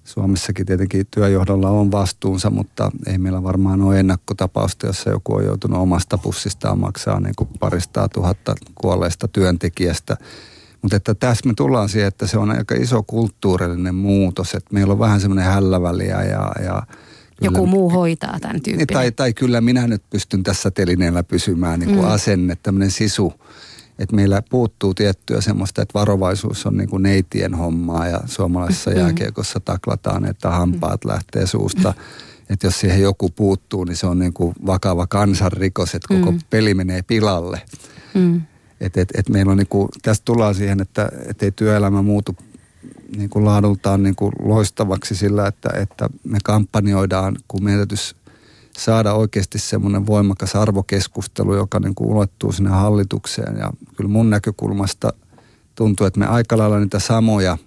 [0.04, 5.80] Suomessakin tietenkin työjohdolla on vastuunsa, mutta ei meillä varmaan ole ennakkotapausta, jossa joku on joutunut
[5.80, 10.18] omasta pussistaan maksaa niin kuin paristaa tuhatta kuolleista työntekijästä.
[10.82, 14.94] Mutta että tässä me tullaan siihen, että se on aika iso kulttuurillinen muutos, että meillä
[14.94, 16.84] on vähän semmoinen hälläväliä ja, ja
[17.38, 18.88] Kyllä, Joku muu hoitaa tämän tyyppinen.
[18.88, 22.12] Tai, tai kyllä minä nyt pystyn tässä telineellä pysymään niin kuin mm.
[22.12, 23.34] asenne, tämmöinen sisu
[24.00, 28.98] että meillä puuttuu tiettyä semmoista, että varovaisuus on niin kuin neitien hommaa ja suomalaisessa mm.
[28.98, 31.10] jääkiekossa taklataan, että hampaat mm.
[31.10, 31.94] lähtee suusta.
[32.50, 36.40] Että jos siihen joku puuttuu, niin se on niin kuin vakava kansanrikos, että koko mm.
[36.50, 37.62] peli menee pilalle.
[38.14, 38.42] Mm.
[38.82, 42.36] Et, et, et meillä on niin kuin, tästä tullaan siihen, että et ei työelämä muutu
[43.18, 47.88] niin kuin laadultaan niin kuin loistavaksi sillä, että, että me kampanjoidaan, kun meidän
[48.78, 53.58] saada oikeasti semmoinen voimakas arvokeskustelu, joka niin kuin ulottuu sinne hallitukseen.
[53.58, 55.14] Ja kyllä mun näkökulmasta
[55.76, 57.58] tuntuu, että me aika lailla niitä samoja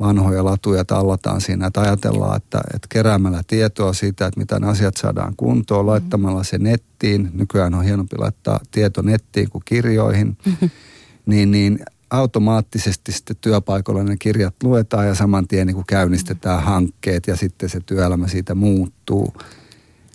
[0.00, 4.96] vanhoja latuja tallataan siinä, että ajatellaan, että, että keräämällä tietoa siitä, että mitä ne asiat
[4.96, 10.70] saadaan kuntoon, laittamalla se nettiin, nykyään on hienompi laittaa tieto nettiin kuin kirjoihin, mm-hmm.
[11.26, 11.78] niin, niin
[12.10, 17.68] automaattisesti sitten työpaikalla ne kirjat luetaan ja saman tien niin kuin käynnistetään hankkeet ja sitten
[17.68, 19.34] se työelämä siitä muuttuu.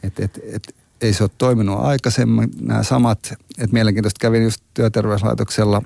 [0.03, 2.49] Et, et, et, ei se ole toiminut aikaisemmin.
[2.61, 5.81] Nämä samat, että mielenkiintoista kävin just työterveyslaitoksella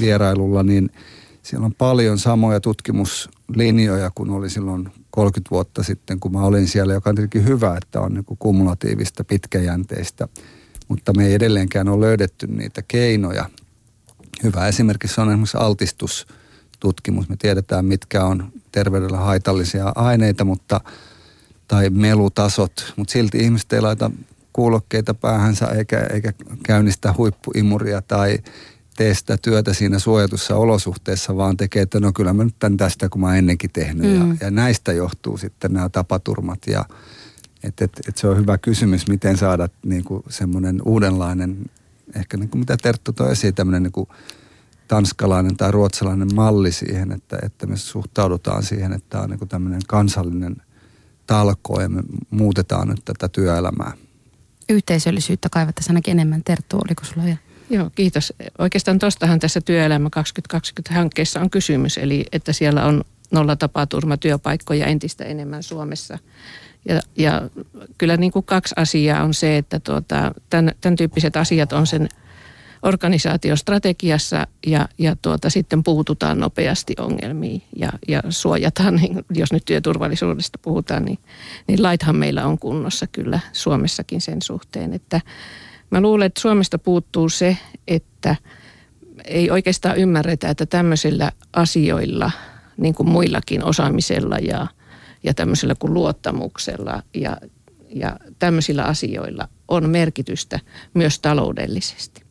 [0.00, 0.90] vierailulla, niin
[1.42, 6.94] siellä on paljon samoja tutkimuslinjoja kuin oli silloin 30 vuotta sitten, kun mä olin siellä,
[6.94, 10.28] joka on tietenkin hyvä, että on niin kumulatiivista, pitkäjänteistä,
[10.88, 13.50] mutta me ei edelleenkään ole löydetty niitä keinoja.
[14.42, 17.28] Hyvä esimerkiksi on esimerkiksi altistustutkimus.
[17.28, 20.80] Me tiedetään, mitkä on terveydellä haitallisia aineita, mutta
[21.68, 24.10] tai melutasot, mutta silti ihmiset ei laita
[24.52, 28.38] kuulokkeita päähänsä eikä, eikä käynnistä huippuimuria tai
[28.96, 33.08] tee sitä työtä siinä suojatussa olosuhteessa, vaan tekee, että no kyllä mä nyt tämän tästä,
[33.08, 34.06] kun mä ennenkin tehnyt.
[34.06, 34.30] Mm.
[34.30, 36.58] Ja, ja näistä johtuu sitten nämä tapaturmat.
[36.66, 36.84] Ja
[37.62, 41.70] et, et, et se on hyvä kysymys, miten saada niin kuin semmoinen uudenlainen,
[42.16, 44.08] ehkä niin kuin mitä Terttu toi esiin, tämmöinen niin kuin
[44.88, 49.48] tanskalainen tai ruotsalainen malli siihen, että, että me suhtaudutaan siihen, että tämä on niin kuin
[49.48, 50.56] tämmöinen kansallinen
[51.28, 53.92] talko ja me muutetaan nyt tätä työelämää
[54.68, 56.44] yhteisöllisyyttä kaivattaisiin ainakin enemmän.
[56.44, 57.38] Terttu, oliko sulla vielä?
[57.70, 58.32] Joo, kiitos.
[58.58, 65.62] Oikeastaan tuostahan tässä Työelämä 2020-hankkeessa on kysymys, eli että siellä on nolla tapaturmatyöpaikkoja entistä enemmän
[65.62, 66.18] Suomessa.
[66.88, 67.50] Ja, ja
[67.98, 72.08] kyllä niin kuin kaksi asiaa on se, että tuota, tämän, tämän tyyppiset asiat on sen
[72.82, 80.58] organisaatiostrategiassa ja, ja tuota, sitten puututaan nopeasti ongelmiin ja, ja suojataan, niin, jos nyt työturvallisuudesta
[80.62, 81.18] puhutaan, niin,
[81.66, 85.20] niin laithan meillä on kunnossa kyllä Suomessakin sen suhteen, että
[85.90, 87.56] mä luulen, että Suomesta puuttuu se,
[87.88, 88.36] että
[89.24, 92.30] ei oikeastaan ymmärretä, että tämmöisillä asioilla,
[92.76, 94.66] niin kuin muillakin osaamisella ja,
[95.22, 97.36] ja tämmöisellä kuin luottamuksella ja,
[97.88, 100.60] ja tämmöisillä asioilla on merkitystä
[100.94, 102.27] myös taloudellisesti.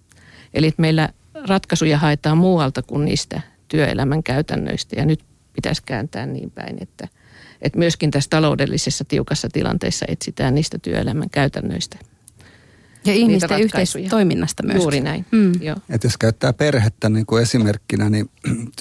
[0.53, 1.09] Eli että meillä
[1.47, 7.07] ratkaisuja haetaan muualta kuin niistä työelämän käytännöistä ja nyt pitäisi kääntää niin päin, että,
[7.61, 11.97] että myöskin tässä taloudellisessa tiukassa tilanteessa etsitään niistä työelämän käytännöistä.
[13.05, 14.77] Ja ihmisten yhteistoiminnasta myös.
[14.77, 15.51] Juuri näin, mm.
[15.61, 15.75] Joo.
[15.89, 18.29] Et jos käyttää perhettä niin kuin esimerkkinä, niin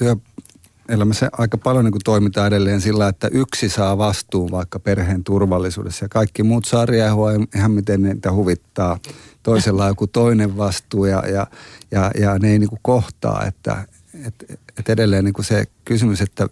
[0.87, 6.05] työelämässä aika paljon niin kuin toimitaan edelleen sillä, että yksi saa vastuun vaikka perheen turvallisuudessa
[6.05, 8.99] ja kaikki muut saa riehua ihan miten niitä huvittaa
[9.42, 11.46] toisella on joku toinen vastuu ja, ja,
[11.90, 13.44] ja, ja ne ei niin kuin kohtaa.
[13.46, 13.87] Että
[14.27, 16.49] et, et edelleen niin kuin se kysymys, että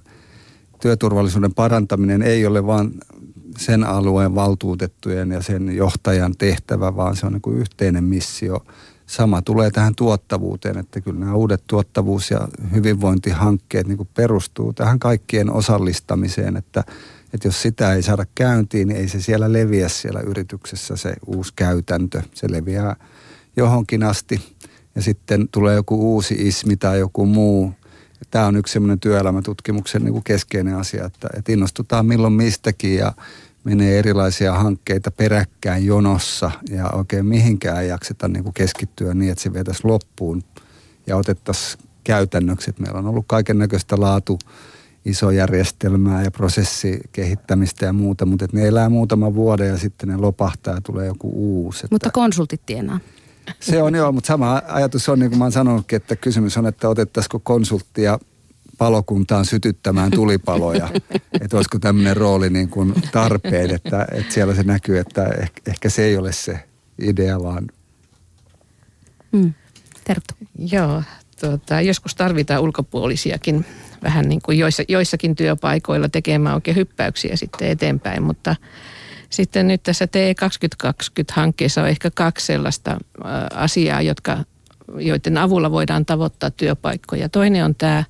[0.81, 3.01] työturvallisuuden parantaminen ei ole vain
[3.59, 8.65] sen alueen valtuutettujen ja sen johtajan tehtävä, vaan se on niin kuin yhteinen missio.
[9.07, 15.51] Sama tulee tähän tuottavuuteen, että kyllä nämä uudet tuottavuus- ja hyvinvointihankkeet niin perustuu tähän kaikkien
[15.51, 16.85] osallistamiseen, että–
[17.35, 21.53] että jos sitä ei saada käyntiin, niin ei se siellä leviä siellä yrityksessä se uusi
[21.57, 22.23] käytäntö.
[22.35, 22.97] Se leviää
[23.57, 24.41] johonkin asti
[24.95, 27.73] ja sitten tulee joku uusi ismi tai joku muu.
[28.31, 33.13] Tämä on yksi semmoinen työelämätutkimuksen niin keskeinen asia, että, että innostutaan milloin mistäkin ja
[33.65, 39.43] menee erilaisia hankkeita peräkkäin jonossa ja oikein mihinkään ei jakseta niin kuin keskittyä niin, että
[39.43, 40.43] se vietäisiin loppuun
[41.07, 42.75] ja otettaisiin käytännöksi.
[42.79, 44.39] Meillä on ollut kaiken näköistä laatu
[45.05, 50.75] iso järjestelmää ja prosessikehittämistä ja muuta, mutta ne elää muutama vuoden ja sitten ne lopahtaa
[50.75, 51.79] ja tulee joku uusi.
[51.79, 53.01] Että mutta konsultit tienaa.
[53.61, 56.67] Se on joo, mutta sama ajatus on, niin kuin mä oon sanonutkin, että kysymys on,
[56.67, 58.19] että otettaisiko konsulttia
[58.79, 60.89] palokuntaan sytyttämään tulipaloja.
[61.43, 65.91] että olisiko tämmöinen rooli niin kuin tarpeen, että, että siellä se näkyy, että ehkä, ehkä
[65.91, 66.65] se ei ole se
[67.03, 67.67] idea, vaan...
[69.33, 69.55] Mm.
[70.05, 70.35] Terttu.
[70.59, 71.03] Joo,
[71.41, 73.67] tuota, joskus tarvitaan ulkopuolisiakin
[74.03, 78.57] vähän niin kuin joissa, joissakin työpaikoilla tekemään oikein hyppäyksiä sitten eteenpäin, mutta
[79.31, 82.99] sitten nyt tässä TE2020-hankkeessa on ehkä kaksi sellaista
[83.55, 84.45] asiaa, jotka,
[84.99, 87.29] joiden avulla voidaan tavoittaa työpaikkoja.
[87.29, 88.05] Toinen on tämä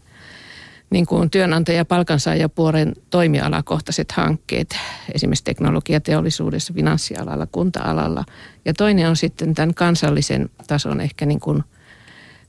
[0.95, 4.77] niin kuin työnantaja- ja palkansaajapuolen toimialakohtaiset hankkeet,
[5.15, 8.25] esimerkiksi teknologiateollisuudessa, finanssialalla, kunta-alalla.
[8.65, 11.65] Ja toinen on sitten tämän kansallisen tason ehkä niin kuin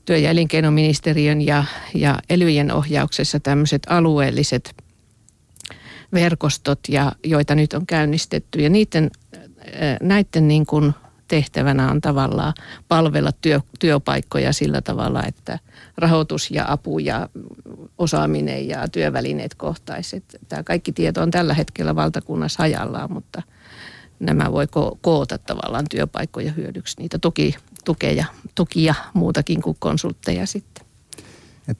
[0.04, 4.74] työ- ja elinkeinoministeriön ja, ja elyjen ohjauksessa tämmöiset alueelliset
[6.12, 8.62] verkostot, ja, joita nyt on käynnistetty.
[8.62, 9.10] Ja niiden,
[10.02, 10.94] näiden niin kuin
[11.28, 12.54] tehtävänä on tavallaan
[12.88, 15.58] palvella työ, työpaikkoja sillä tavalla, että
[15.96, 17.28] rahoitus ja apu ja
[17.98, 20.24] osaaminen ja työvälineet kohtaiset.
[20.48, 23.42] Tämä kaikki tieto on tällä hetkellä valtakunnassa hajallaan, mutta
[24.20, 26.96] nämä voi ko- koota tavallaan työpaikkoja hyödyksi.
[26.98, 30.86] Niitä toki tukeja, tukia muutakin kuin konsultteja sitten.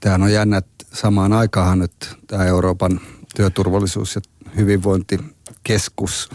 [0.01, 1.93] Tämähän on jännä, että samaan aikaan nyt
[2.27, 3.01] tämä Euroopan
[3.37, 4.21] työturvallisuus- ja
[4.57, 6.31] hyvinvointikeskus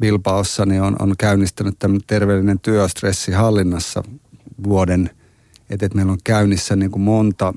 [0.00, 4.02] Bilbaossa niin on, on käynnistänyt tämmöinen terveellinen työstressi hallinnassa
[4.64, 5.10] vuoden,
[5.70, 7.54] että, että meillä on käynnissä niin kuin monta,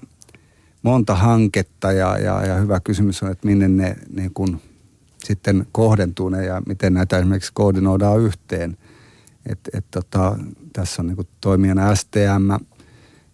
[0.84, 4.62] monta hanketta ja, ja, ja hyvä kysymys on, että minne ne niin kuin
[5.24, 8.78] sitten kohdentuu ne ja miten näitä esimerkiksi koordinoidaan yhteen.
[9.46, 10.38] Et, et tota,
[10.74, 12.66] tässä on niin kuin toimijana STM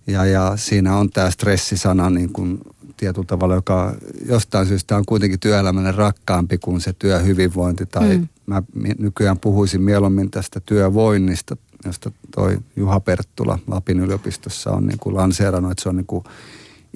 [0.07, 2.59] ja, ja siinä on tämä stressisana niin kuin
[2.97, 7.85] tietyllä tavalla, joka jostain syystä on kuitenkin työelämälle rakkaampi kuin se työhyvinvointi.
[7.85, 8.27] Tai mm.
[8.47, 8.63] Mä
[8.99, 15.71] nykyään puhuisin mieluummin tästä työvoinnista, josta toi Juha Perttula Lapin yliopistossa on niin kuin lanseerannut,
[15.71, 16.23] että se on niin kuin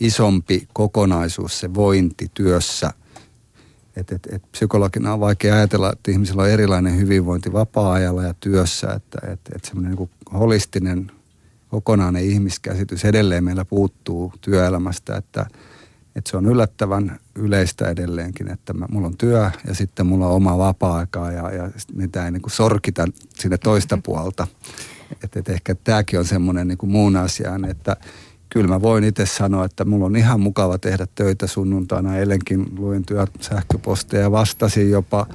[0.02, 2.94] isompi kokonaisuus se vointi työssä.
[3.96, 8.94] Et, et, et psykologina on vaikea ajatella, että ihmisillä on erilainen hyvinvointi vapaa-ajalla ja työssä,
[8.94, 11.12] että et, et semmoinen niin holistinen
[11.70, 15.46] kokonainen ihmiskäsitys edelleen meillä puuttuu työelämästä, että–
[16.16, 20.36] että se on yllättävän yleistä edelleenkin, että mä, mulla on työ ja sitten mulla on
[20.36, 24.48] oma vapaa-aikaa ja, ja mitä ei niin kuin sorkita sinne toista puolta.
[25.24, 27.98] Että et ehkä tämäkin on semmoinen niin kuin muun asian, että
[28.50, 32.18] kyllä mä voin itse sanoa, että mulla on ihan mukava tehdä töitä sunnuntaina.
[32.18, 33.04] Eilenkin luin
[33.40, 35.28] sähköposteja ja vastasin jopa,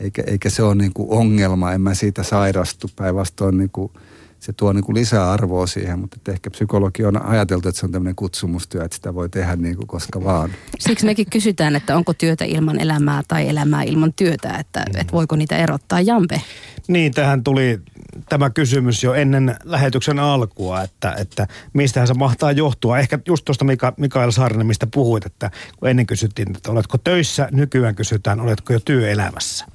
[0.00, 2.90] eikä, eikä se ole niin kuin ongelma, en mä siitä sairastu.
[2.96, 3.92] Päinvastoin niin kuin–
[4.40, 7.86] se tuo niin kuin lisää arvoa siihen, mutta että ehkä psykologi on ajateltu, että se
[7.86, 10.50] on tämmöinen kutsumustyö, että sitä voi tehdä niin kuin koska vaan.
[10.78, 15.00] Siksi mekin kysytään, että onko työtä ilman elämää tai elämää ilman työtä, että, mm.
[15.00, 16.00] että voiko niitä erottaa.
[16.00, 16.42] Jampe?
[16.88, 17.80] Niin, tähän tuli
[18.28, 22.98] tämä kysymys jo ennen lähetyksen alkua, että, että mistähän se mahtaa johtua.
[22.98, 27.48] Ehkä just tuosta Mika, Mikael Saarinen, mistä puhuit, että kun ennen kysyttiin, että oletko töissä,
[27.52, 29.66] nykyään kysytään, oletko jo työelämässä.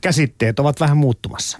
[0.00, 1.58] Käsitteet ovat vähän muuttumassa.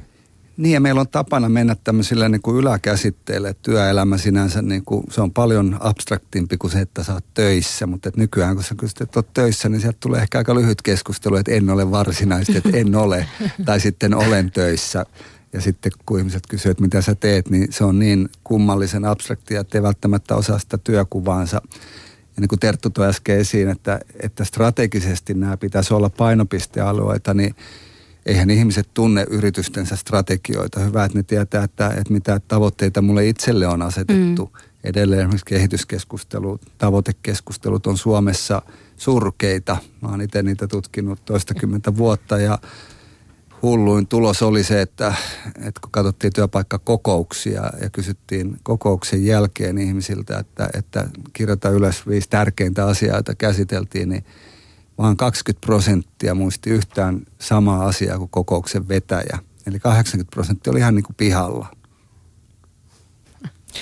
[0.56, 3.56] Niin ja meillä on tapana mennä tämmöisille niin kuin yläkäsitteille.
[3.62, 7.86] Työelämä sinänsä niin kuin, se on paljon abstraktimpi kuin se, että sä oot töissä.
[7.86, 10.82] Mutta et nykyään kun sä kysyt, että oot töissä, niin sieltä tulee ehkä aika lyhyt
[10.82, 13.26] keskustelu, että en ole varsinaisesti, että en ole.
[13.66, 15.06] tai sitten olen töissä.
[15.52, 19.60] Ja sitten kun ihmiset kysyvät, että mitä sä teet, niin se on niin kummallisen abstraktia,
[19.60, 21.62] että ei välttämättä osaa sitä työkuvaansa.
[22.36, 27.54] Ja niin kuin Terttu toi äsken esiin, että, että strategisesti nämä pitäisi olla painopistealueita, niin–
[28.26, 30.80] eihän ihmiset tunne yritystensä strategioita.
[30.80, 34.50] Hyvä, että ne tietää, että, että mitä tavoitteita mulle itselle on asetettu.
[34.54, 34.60] Mm.
[34.84, 38.62] Edelleen esimerkiksi kehityskeskustelut, tavoitekeskustelut on Suomessa
[38.96, 39.76] surkeita.
[40.00, 42.58] Mä oon itse niitä tutkinut toistakymmentä vuotta ja
[43.62, 45.14] hulluin tulos oli se, että,
[45.46, 52.86] että kun katsottiin työpaikkakokouksia ja kysyttiin kokouksen jälkeen ihmisiltä, että, että kirjoita ylös viisi tärkeintä
[52.86, 54.24] asiaa, joita käsiteltiin, niin–
[54.98, 59.38] vaan 20 prosenttia muisti yhtään samaa asiaa kuin kokouksen vetäjä.
[59.66, 61.66] Eli 80 prosenttia oli ihan niin kuin pihalla.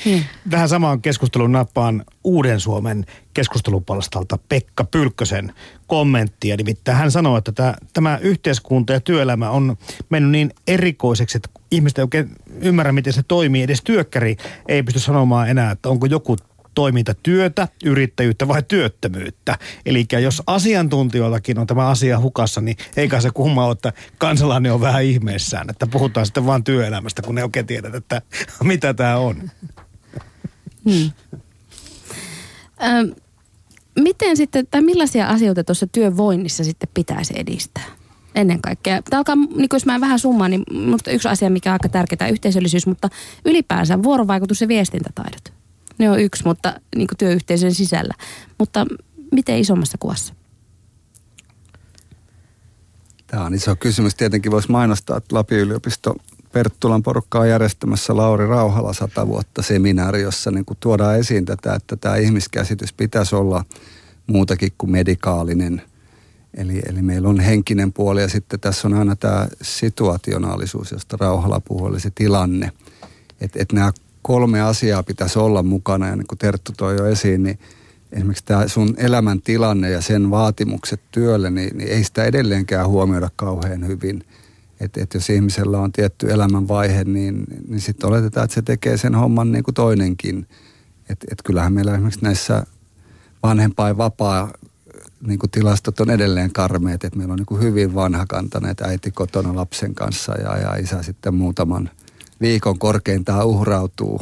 [0.05, 0.25] Hmm.
[0.51, 5.53] Tähän samaan keskustelun nappaan Uuden Suomen keskustelupalstalta Pekka Pylkkösen
[5.87, 6.57] kommenttia.
[6.57, 9.77] Nimittäin hän sanoi, että tämä, tämä yhteiskunta ja työelämä on
[10.11, 13.63] mennyt niin erikoiseksi, että ihmiset ei oikein ymmärrä, miten se toimii.
[13.63, 14.37] Edes työkkäri
[14.69, 16.37] ei pysty sanomaan enää, että onko joku
[16.75, 19.59] toimintatyötä, yrittäjyyttä vai työttömyyttä.
[19.87, 24.81] Eli jos asiantuntijoillakin on tämä asia hukassa, niin eikä se kumma ole, että kansalainen on
[24.81, 28.23] vähän ihmeessään, että puhutaan sitten vain työelämästä, kun ne oikein tiedät, että
[28.65, 29.51] mitä tämä on.
[30.85, 31.11] Hmm.
[32.83, 33.11] Ähm,
[34.01, 37.85] miten sitten, tai millaisia asioita tuossa työvoinnissa sitten pitäisi edistää?
[38.35, 39.03] Ennen kaikkea.
[39.03, 42.29] Tämä alkaa, niin jos mä vähän summaan, niin minusta yksi asia, mikä on aika tärkeää,
[42.29, 43.09] yhteisöllisyys, mutta
[43.45, 45.62] ylipäänsä vuorovaikutus ja viestintätaidot.
[46.03, 48.15] Ne on yksi, mutta niin kuin työyhteisön sisällä.
[48.59, 48.87] Mutta
[49.33, 50.35] miten isommassa kuvassa?
[53.27, 54.15] Tämä on iso kysymys.
[54.15, 56.15] Tietenkin voisi mainostaa, että Lapin yliopisto
[56.53, 61.75] Perttulan porukka on järjestämässä Lauri Rauhala sata vuotta seminaari, jossa niin kuin tuodaan esiin tätä,
[61.75, 63.65] että tämä ihmiskäsitys pitäisi olla
[64.27, 65.83] muutakin kuin medikaalinen.
[66.55, 71.61] Eli, eli meillä on henkinen puoli ja sitten tässä on aina tämä situationaalisuus, josta Rauhala
[71.61, 72.73] puhuu, eli se tilanne.
[73.41, 77.43] Että et nämä kolme asiaa pitäisi olla mukana ja niin kuin Terttu toi jo esiin,
[77.43, 77.59] niin
[78.13, 83.87] esimerkiksi tämä sun elämäntilanne ja sen vaatimukset työlle, niin, niin ei sitä edelleenkään huomioida kauhean
[83.87, 84.25] hyvin.
[84.81, 89.15] Että et jos ihmisellä on tietty elämänvaihe, niin, niin sitten oletetaan, että se tekee sen
[89.15, 90.47] homman niin kuin toinenkin.
[91.09, 92.67] Että et kyllähän meillä esimerkiksi näissä
[93.43, 94.51] vanhempain vapaa
[95.27, 99.57] niin kuin tilastot on edelleen karmeet, että meillä on niin kuin hyvin vanhakantaneet äiti kotona
[99.57, 101.91] lapsen kanssa ja, ja isä sitten muutaman–
[102.43, 104.21] viikon korkeintaan uhrautuu.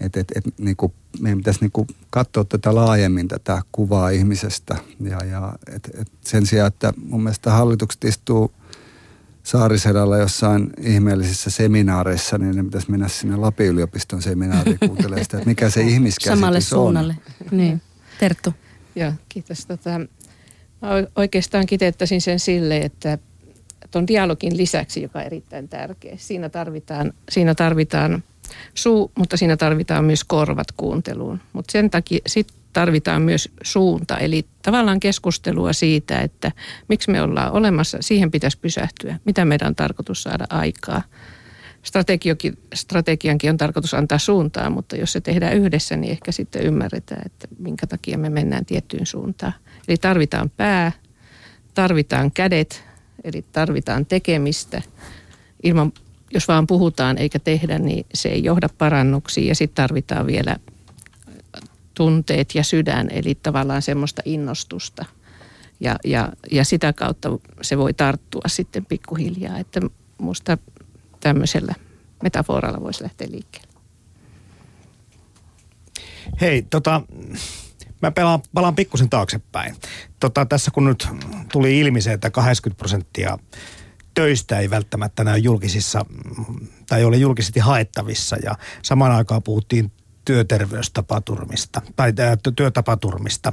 [0.00, 4.76] Et, et, et, niin kuin, meidän pitäisi niin kuin katsoa tätä laajemmin, tätä kuvaa ihmisestä.
[5.00, 8.52] Ja, ja et, et sen sijaan, että mun mielestä hallitukset istuu
[9.42, 15.48] Saarisedalla jossain ihmeellisissä seminaareissa, niin ne pitäisi mennä sinne Lapin yliopiston seminaariin kuuntelemaan sitä, että
[15.48, 17.16] mikä se ihmiskäsitys Samalle suunnalle.
[17.50, 17.82] Niin.
[18.20, 18.54] Terttu.
[18.94, 19.66] Joo, kiitos.
[19.66, 20.00] Tota,
[21.16, 23.18] Oikeastaan kiteyttäisin sen sille, että
[23.92, 28.24] tuon dialogin lisäksi, joka on erittäin tärkeä, siinä tarvitaan, siinä tarvitaan
[28.74, 31.40] suu, mutta siinä tarvitaan myös korvat kuunteluun.
[31.52, 36.52] Mutta sen takia sit tarvitaan myös suunta, eli tavallaan keskustelua siitä, että
[36.88, 41.02] miksi me ollaan olemassa, siihen pitäisi pysähtyä, mitä meidän on tarkoitus saada aikaa.
[42.74, 47.48] Strategiankin on tarkoitus antaa suuntaa, mutta jos se tehdään yhdessä, niin ehkä sitten ymmärretään, että
[47.58, 49.52] minkä takia me mennään tiettyyn suuntaan.
[49.88, 50.92] Eli tarvitaan pää,
[51.74, 52.84] tarvitaan kädet,
[53.24, 54.82] eli tarvitaan tekemistä.
[55.62, 55.92] Ilman,
[56.30, 60.56] jos vaan puhutaan eikä tehdä, niin se ei johda parannuksiin ja sitten tarvitaan vielä
[61.94, 65.04] tunteet ja sydän, eli tavallaan semmoista innostusta.
[65.80, 69.80] Ja, ja, ja sitä kautta se voi tarttua sitten pikkuhiljaa, että
[70.18, 70.58] musta
[71.20, 71.74] tämmöisellä
[72.22, 73.72] metaforalla voisi lähteä liikkeelle.
[76.40, 77.02] Hei, tota,
[78.02, 79.74] mä pelaan, palaan pikkusen taaksepäin.
[80.20, 81.08] Tota, tässä kun nyt
[81.52, 83.38] tuli ilmi se, että 80 prosenttia
[84.14, 86.06] töistä ei välttämättä näy julkisissa
[86.88, 89.92] tai ole julkisesti haettavissa ja samaan aikaan puhuttiin
[90.24, 92.12] työterveystapaturmista tai
[92.56, 93.52] työtapaturmista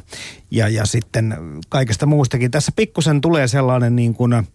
[0.52, 1.38] ja, ja sitten
[1.70, 2.52] kaikesta muustakin.
[2.52, 4.48] Tässä pikkusen tulee sellainen niin kuin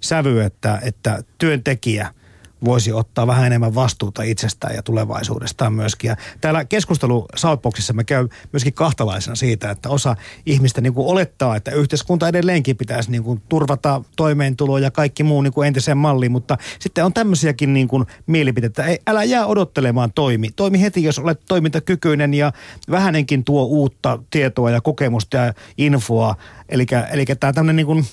[0.00, 2.14] sävy, että, että työntekijä–
[2.64, 6.08] voisi ottaa vähän enemmän vastuuta itsestään ja tulevaisuudestaan myöskin.
[6.08, 11.56] Ja täällä keskustelu Southboxissa me käy myöskin kahtalaisena siitä, että osa ihmistä niin kuin olettaa,
[11.56, 16.32] että yhteiskunta edelleenkin pitäisi niin kuin turvata toimeentulo ja kaikki muu niin kuin entiseen malliin,
[16.32, 18.84] mutta sitten on tämmöisiäkin niin kuin mielipiteitä.
[18.84, 20.50] Ei, älä jää odottelemaan toimi.
[20.56, 22.52] Toimi heti, jos olet toimintakykyinen ja
[22.90, 26.36] vähänenkin tuo uutta tietoa ja kokemusta ja infoa.
[26.68, 28.04] Eli, eli tämä tämmöinen niin kuin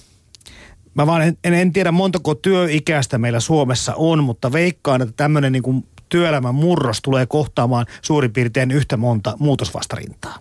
[0.94, 5.86] Mä vaan en, en tiedä montako työikäistä meillä Suomessa on, mutta veikkaan, että tämmöinen niin
[6.10, 10.40] työelämän murros tulee kohtaamaan suurin piirtein yhtä monta muutosvastarintaa.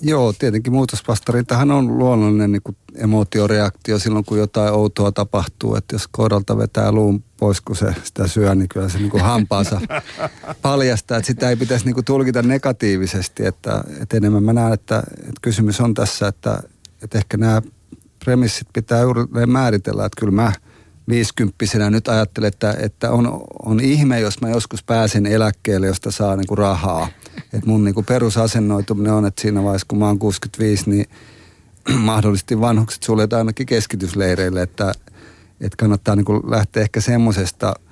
[0.00, 5.74] Joo, tietenkin muutosvastarintahan on luonnollinen niin kuin emootioreaktio silloin, kun jotain outoa tapahtuu.
[5.74, 9.22] Että jos koiralta vetää luun pois, kun se sitä syö, niin kyllä se niin kuin
[9.22, 9.80] hampaansa
[10.62, 11.18] paljastaa.
[11.18, 13.46] Että sitä ei pitäisi niin kuin tulkita negatiivisesti.
[13.46, 16.62] Että, että enemmän mä näen, että, että kysymys on tässä, että,
[17.02, 17.62] että ehkä nämä
[18.24, 20.52] premissit pitää juuri määritellä, että kyllä mä
[21.08, 26.36] viisikymppisenä nyt ajattelen, että, että on, on ihme, jos mä joskus pääsen eläkkeelle, josta saa
[26.36, 27.08] niinku rahaa.
[27.52, 31.06] Et mun niinku perusasennoituminen on, että siinä vaiheessa kun mä oon 65, niin
[31.98, 34.92] mahdollisesti vanhukset suljetaan ainakin keskitysleireille, että,
[35.60, 37.74] että kannattaa niinku lähteä ehkä semmoisesta–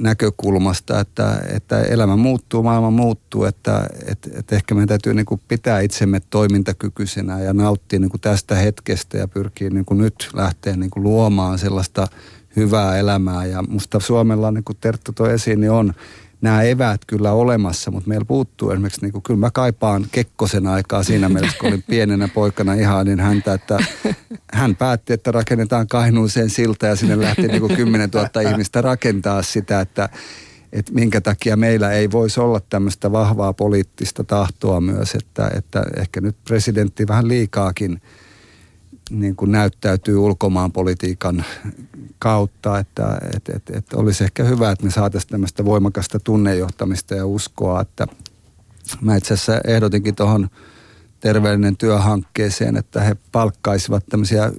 [0.00, 5.40] näkökulmasta, että, että elämä muuttuu, maailma muuttuu, että, että, että ehkä meidän täytyy niin kuin
[5.48, 10.76] pitää itsemme toimintakykyisenä ja nauttia niin kuin tästä hetkestä ja pyrkiä niin kuin nyt lähteä
[10.76, 12.08] niin kuin luomaan sellaista
[12.56, 13.46] hyvää elämää.
[13.46, 15.94] Ja musta Suomella, niin kuin Terttu toi esiin, niin on
[16.40, 21.02] nämä eväät kyllä olemassa, mutta meillä puuttuu esimerkiksi, niin kuin, kyllä mä kaipaan Kekkosen aikaa
[21.02, 22.74] siinä mielessä, kun olin pienenä poikana
[23.04, 23.78] niin häntä, että
[24.52, 29.42] hän päätti, että rakennetaan Kainuuseen silta ja sinne lähti niin kuin 10 000 ihmistä rakentaa
[29.42, 30.08] sitä, että
[30.72, 36.20] että minkä takia meillä ei voisi olla tämmöistä vahvaa poliittista tahtoa myös, että, että ehkä
[36.20, 38.00] nyt presidentti vähän liikaakin–
[39.10, 41.44] niin kuin näyttäytyy ulkomaanpolitiikan
[42.18, 47.26] kautta, että et, et, et olisi ehkä hyvä, että me saataisiin tämmöistä voimakasta tunnejohtamista ja
[47.26, 48.06] uskoa, että
[49.00, 50.50] mä itse asiassa ehdotinkin tuohon
[51.20, 54.52] terveellinen työhankkeeseen, että he palkkaisivat tämmöisiä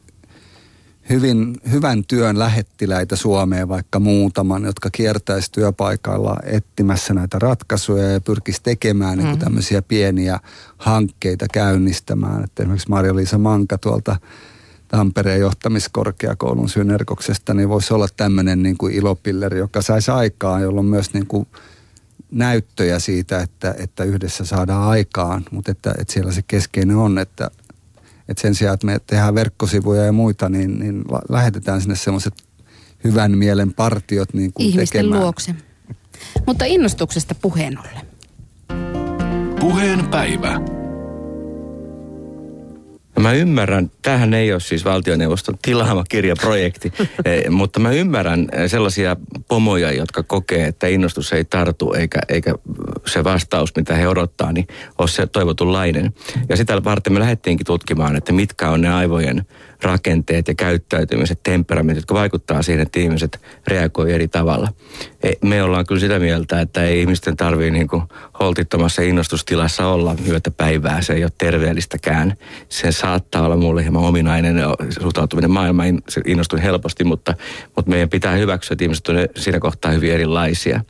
[1.11, 8.63] hyvin, hyvän työn lähettiläitä Suomeen vaikka muutaman, jotka kiertäisi työpaikalla etsimässä näitä ratkaisuja ja pyrkisi
[8.63, 9.25] tekemään mm.
[9.25, 10.39] niin tämmöisiä pieniä
[10.77, 12.43] hankkeita käynnistämään.
[12.43, 14.15] Että esimerkiksi Marja-Liisa Manka tuolta
[14.87, 21.13] Tampereen johtamiskorkeakoulun synerkoksesta, niin voisi olla tämmöinen niin kuin ilopilleri, joka saisi aikaa, jolloin myös
[21.13, 21.47] niin kuin
[22.31, 27.51] näyttöjä siitä, että, että yhdessä saadaan aikaan, mutta että, että siellä se keskeinen on, että
[28.31, 32.33] että sen sijaan, että me tehdään verkkosivuja ja muita, niin, niin lähetetään sinne semmoiset
[33.03, 35.21] hyvän mielen partiot niin kuin Ihmisten tekemään.
[35.21, 35.55] luokse.
[36.47, 38.05] Mutta innostuksesta puheen ollen.
[39.59, 40.80] Puheen päivä.
[43.19, 46.93] Mä ymmärrän, tämähän ei ole siis valtioneuvoston tilaama kirjaprojekti,
[47.25, 49.15] eh, mutta mä ymmärrän eh, sellaisia
[49.47, 52.55] pomoja, jotka kokee, että innostus ei tartu eikä, eikä
[53.07, 56.13] se vastaus, mitä he odottaa, niin ole se toivotunlainen.
[56.49, 59.45] Ja sitä varten me lähdettiinkin tutkimaan, että mitkä on ne aivojen
[59.83, 64.73] rakenteet ja käyttäytymiset, temperamentit, jotka vaikuttaa siihen, että ihmiset reagoivat eri tavalla.
[65.23, 68.03] E, me ollaan kyllä sitä mieltä, että ei ihmisten tarvii niin kuin
[68.39, 71.01] holtittomassa innostustilassa olla yötä päivää.
[71.01, 72.33] Se ei ole terveellistäkään.
[72.69, 74.55] Se saattaa olla mulle hieman ominainen
[74.99, 76.01] suhtautuminen maailmaan.
[76.25, 77.33] Innostun helposti, mutta,
[77.75, 80.81] mutta meidän pitää hyväksyä, että ihmiset on siinä kohtaa hyvin erilaisia.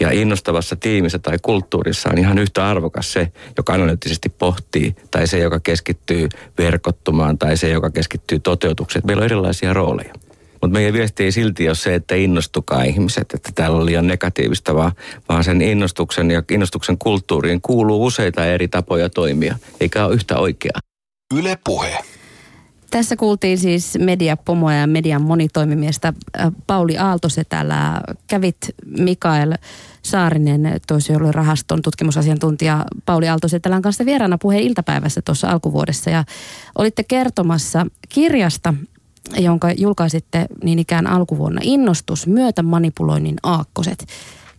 [0.00, 5.38] Ja innostavassa tiimissä tai kulttuurissa on ihan yhtä arvokas se, joka analyyttisesti pohtii, tai se,
[5.38, 6.28] joka keskittyy
[6.58, 9.06] verkottumaan, tai se, joka keskittyy toteutukseen.
[9.06, 10.14] Meillä on erilaisia rooleja.
[10.52, 14.74] Mutta meidän viesti ei silti ole se, että innostukaa ihmiset, että täällä on liian negatiivista,
[14.74, 14.92] vaan,
[15.28, 20.80] vaan sen innostuksen ja innostuksen kulttuuriin kuuluu useita eri tapoja toimia, eikä ole yhtä oikeaa.
[21.34, 21.98] Yle Puhe.
[22.90, 28.00] Tässä kuultiin siis mediapomoja ja median monitoimimiestä äh, Pauli Aaltosetälä.
[28.26, 29.52] Kävit Mikael
[30.10, 30.66] Saarinen,
[31.30, 36.10] rahaston tutkimusasiantuntija Pauli Aaltosetälän kanssa vieraana puheen iltapäivässä tuossa alkuvuodessa.
[36.10, 36.24] Ja
[36.78, 38.74] olitte kertomassa kirjasta,
[39.38, 44.06] jonka julkaisitte niin ikään alkuvuonna, Innostus, myötämanipuloinnin aakkoset.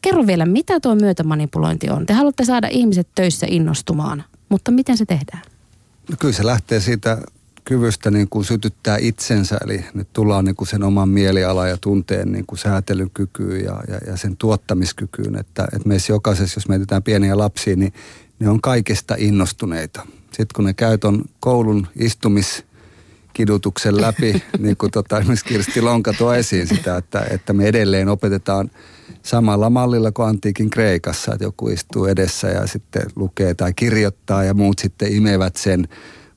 [0.01, 2.05] Kerro vielä, mitä tuo myötämanipulointi on?
[2.05, 5.43] Te haluatte saada ihmiset töissä innostumaan, mutta miten se tehdään?
[6.09, 7.17] No kyllä se lähtee siitä
[7.69, 12.31] kyvystä niin kuin sytyttää itsensä, eli nyt tullaan niin kuin sen oman mieliala ja tunteen
[12.31, 17.37] niin kuin säätelykykyyn ja, ja, ja sen tuottamiskykyyn, että, että meissä jokaisessa, jos mietitään pieniä
[17.37, 17.93] lapsia, niin
[18.39, 20.07] ne on kaikesta innostuneita.
[20.23, 22.65] Sitten kun ne käyt on koulun istumis
[23.33, 28.09] kidutuksen läpi, niin kuin tota, esimerkiksi Kirsti Lonka tuo esiin sitä, että, että me edelleen
[28.09, 28.71] opetetaan
[29.23, 34.53] samalla mallilla kuin antiikin Kreikassa, että joku istuu edessä ja sitten lukee tai kirjoittaa ja
[34.53, 35.87] muut sitten imevät sen,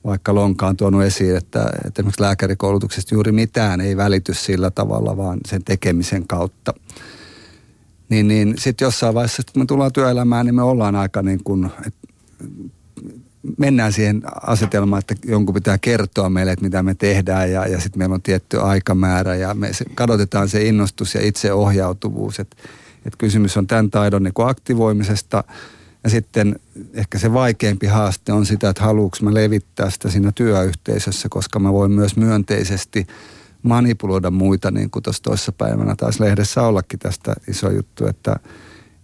[0.05, 5.17] vaikka Lonka on tuonut esiin, että, että esimerkiksi lääkärikoulutuksesta juuri mitään ei välity sillä tavalla,
[5.17, 6.73] vaan sen tekemisen kautta.
[8.09, 11.71] Niin, niin sitten jossain vaiheessa, kun me tullaan työelämään, niin me ollaan aika niin kuin,
[13.57, 17.99] mennään siihen asetelmaan, että jonkun pitää kertoa meille, että mitä me tehdään ja, ja sitten
[17.99, 22.39] meillä on tietty aikamäärä ja me kadotetaan se innostus ja itseohjautuvuus.
[22.39, 22.55] Että
[23.05, 25.43] et kysymys on tämän taidon niin aktivoimisesta
[26.03, 26.55] ja sitten
[26.93, 31.73] ehkä se vaikeampi haaste on sitä, että haluuks mä levittää sitä siinä työyhteisössä, koska mä
[31.73, 33.07] voin myös myönteisesti
[33.63, 38.35] manipuloida muita, niin kuin tuossa toisessa päivänä taas lehdessä ollakin tästä iso juttu, että–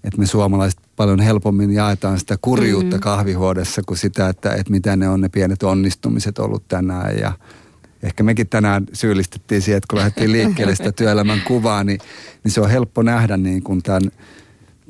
[0.03, 2.99] että me suomalaiset paljon helpommin jaetaan sitä kurjuutta mm-hmm.
[2.99, 7.31] kahvihuodessa kuin sitä, että, että mitä ne on ne pienet onnistumiset ollut tänään ja
[8.03, 11.99] ehkä mekin tänään syyllistettiin siihen, että kun lähdettiin liikkeelle sitä työelämän kuvaa, niin,
[12.43, 14.01] niin se on helppo nähdä niin kuin tämän,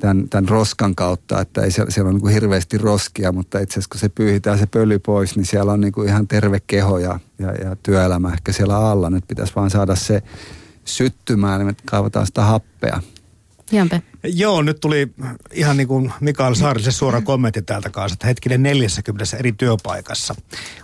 [0.00, 3.72] tämän, tämän roskan kautta, että ei siellä, siellä on niin kuin hirveästi roskia, mutta itse
[3.72, 6.98] asiassa kun se pyyhitään se pöly pois, niin siellä on niin kuin ihan terve keho
[6.98, 9.10] ja, ja, ja työelämä ehkä siellä alla.
[9.10, 10.22] Nyt pitäisi vaan saada se
[10.84, 13.02] syttymään, niin me kaivataan sitä happea.
[13.72, 14.02] Jampe.
[14.22, 15.08] Joo, nyt tuli
[15.52, 20.34] ihan niin kuin Mikael Saarisen suora kommentti täältä kanssa, että hetkinen 40 eri työpaikassa.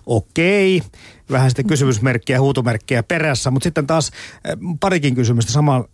[0.07, 0.83] Okei,
[1.31, 4.11] vähän sitten kysymysmerkkiä, huutomerkkiä perässä, mutta sitten taas
[4.45, 5.85] eh, parikin kysymystä sama,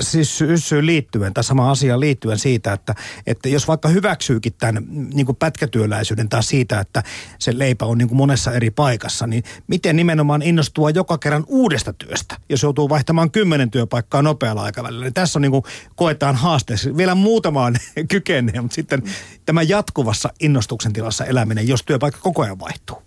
[0.00, 2.94] siis syssyyn liittyen tai samaan asiaan liittyen siitä, että,
[3.26, 7.02] että jos vaikka hyväksyykin tämän niin kuin pätkätyöläisyyden tai siitä, että
[7.38, 11.92] se leipä on niin kuin monessa eri paikassa, niin miten nimenomaan innostua joka kerran uudesta
[11.92, 15.04] työstä, jos joutuu vaihtamaan kymmenen työpaikkaa nopealla aikavälillä.
[15.04, 15.64] Niin tässä on niin kuin,
[15.96, 16.96] koetaan haasteessa.
[16.96, 17.76] Vielä muutamaan
[18.10, 19.02] kykenee, mutta sitten
[19.46, 23.02] tämä jatkuvassa innostuksen tilassa eläminen, jos työpaikka koko ajan vaihtuu.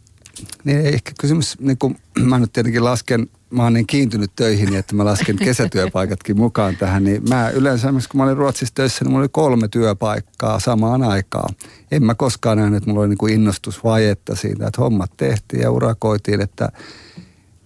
[0.63, 1.97] Niin ehkä kysymys, niin kuin
[2.29, 7.03] mä nyt tietenkin lasken, mä oon niin kiintynyt töihin, että mä lasken kesätyöpaikatkin mukaan tähän,
[7.03, 11.55] niin mä yleensä kun mä olin Ruotsissa töissä, niin mulla oli kolme työpaikkaa samaan aikaan.
[11.91, 15.71] En mä koskaan nähnyt, että mulla oli niin kuin innostusvajetta siitä, että hommat tehtiin ja
[15.71, 16.69] urakoitiin, että,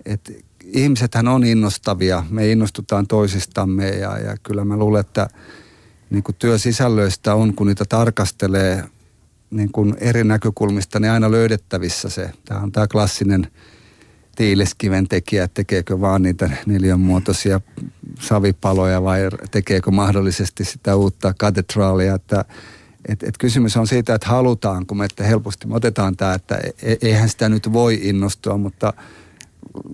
[0.05, 0.31] että
[0.63, 5.27] ihmisethän on innostavia, me innostutaan toisistamme ja, ja kyllä mä luulen, että
[6.09, 8.83] niin kuin työsisällöistä on, kun niitä tarkastelee–
[9.51, 12.31] niin kuin eri näkökulmista niin aina löydettävissä se.
[12.45, 13.47] Tämä on tämä klassinen
[14.39, 17.61] tiileskiven tekijä, tekeekö vaan niitä neljänmuotoisia
[18.19, 19.19] savipaloja vai
[19.51, 22.45] tekeekö mahdollisesti sitä uutta katedraalia, että
[23.07, 26.95] et, et kysymys on siitä, että halutaanko me, että helposti me otetaan tämä, että e,
[27.01, 28.93] eihän sitä nyt voi innostua, mutta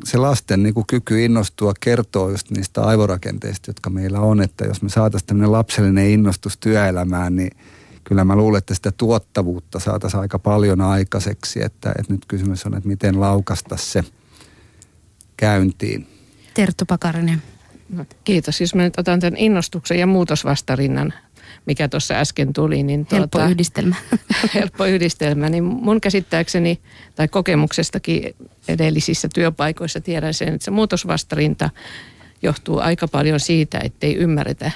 [0.04, 4.82] se lasten niin kuin kyky innostua kertoo just niistä aivorakenteista, jotka meillä on, että jos
[4.82, 7.52] me saataisiin tämmöinen lapsellinen innostus työelämään, niin–
[8.04, 12.76] kyllä mä luulen, että sitä tuottavuutta saataisiin aika paljon aikaiseksi, että, että nyt kysymys on,
[12.76, 14.04] että miten laukasta se
[15.38, 16.08] käyntiin.
[16.54, 17.42] Terttu Pakarinen.
[17.90, 18.62] No, kiitos.
[18.62, 21.14] Jos mä nyt otan tämän innostuksen ja muutosvastarinnan,
[21.66, 22.84] mikä tuossa äsken tuli.
[22.84, 23.96] Niin tuota, helppo yhdistelmä.
[24.54, 25.50] helppo yhdistelmä.
[25.50, 26.80] Niin mun käsittääkseni
[27.16, 28.36] tai kokemuksestakin
[28.68, 31.70] edellisissä työpaikoissa tiedän sen, että se muutosvastarinta
[32.42, 34.72] johtuu aika paljon siitä, ettei ymmärretä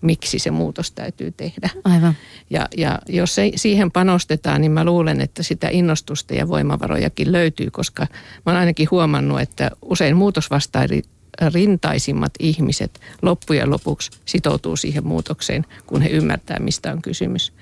[0.00, 1.70] miksi se muutos täytyy tehdä.
[1.84, 2.16] Aivan.
[2.50, 7.70] Ja, ja jos se, siihen panostetaan, niin mä luulen, että sitä innostusta ja voimavarojakin löytyy,
[7.70, 8.06] koska
[8.46, 11.08] mä oon ainakin huomannut, että usein muutosvastarinta
[11.54, 17.52] rintaisimmat ihmiset loppujen lopuksi sitoutuu siihen muutokseen, kun he ymmärtää, mistä on kysymys.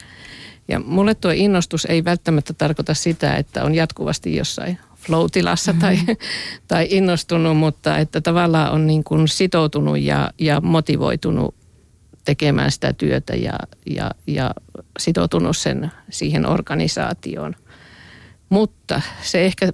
[0.68, 4.78] Ja mulle tuo innostus ei välttämättä tarkoita sitä, että on jatkuvasti jossain
[5.72, 5.80] mm-hmm.
[5.80, 5.98] tai,
[6.68, 11.54] tai innostunut, mutta että tavallaan on niin kuin sitoutunut ja, ja motivoitunut
[12.26, 14.54] tekemään sitä työtä ja, ja, ja
[14.98, 17.54] sitoutunut sen siihen organisaatioon.
[18.48, 19.72] Mutta se ehkä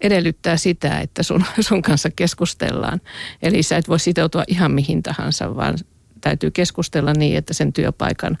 [0.00, 3.00] edellyttää sitä, että sun, sun kanssa keskustellaan.
[3.42, 5.78] Eli sä et voi sitoutua ihan mihin tahansa, vaan
[6.20, 8.38] täytyy keskustella niin, että sen työpaikan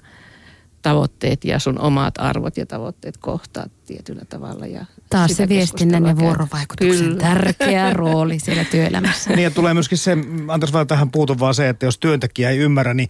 [0.84, 4.66] tavoitteet ja sun omat arvot ja tavoitteet kohtaat tietyllä tavalla.
[4.66, 7.20] Ja Taas se viestinnän ja vuorovaikutuksen Kyllä.
[7.20, 9.30] tärkeä rooli siellä työelämässä.
[9.30, 10.16] Niin ja tulee myöskin se,
[10.48, 13.08] antaisi vaan tähän puutun vaan se, että jos työntekijä ei ymmärrä, niin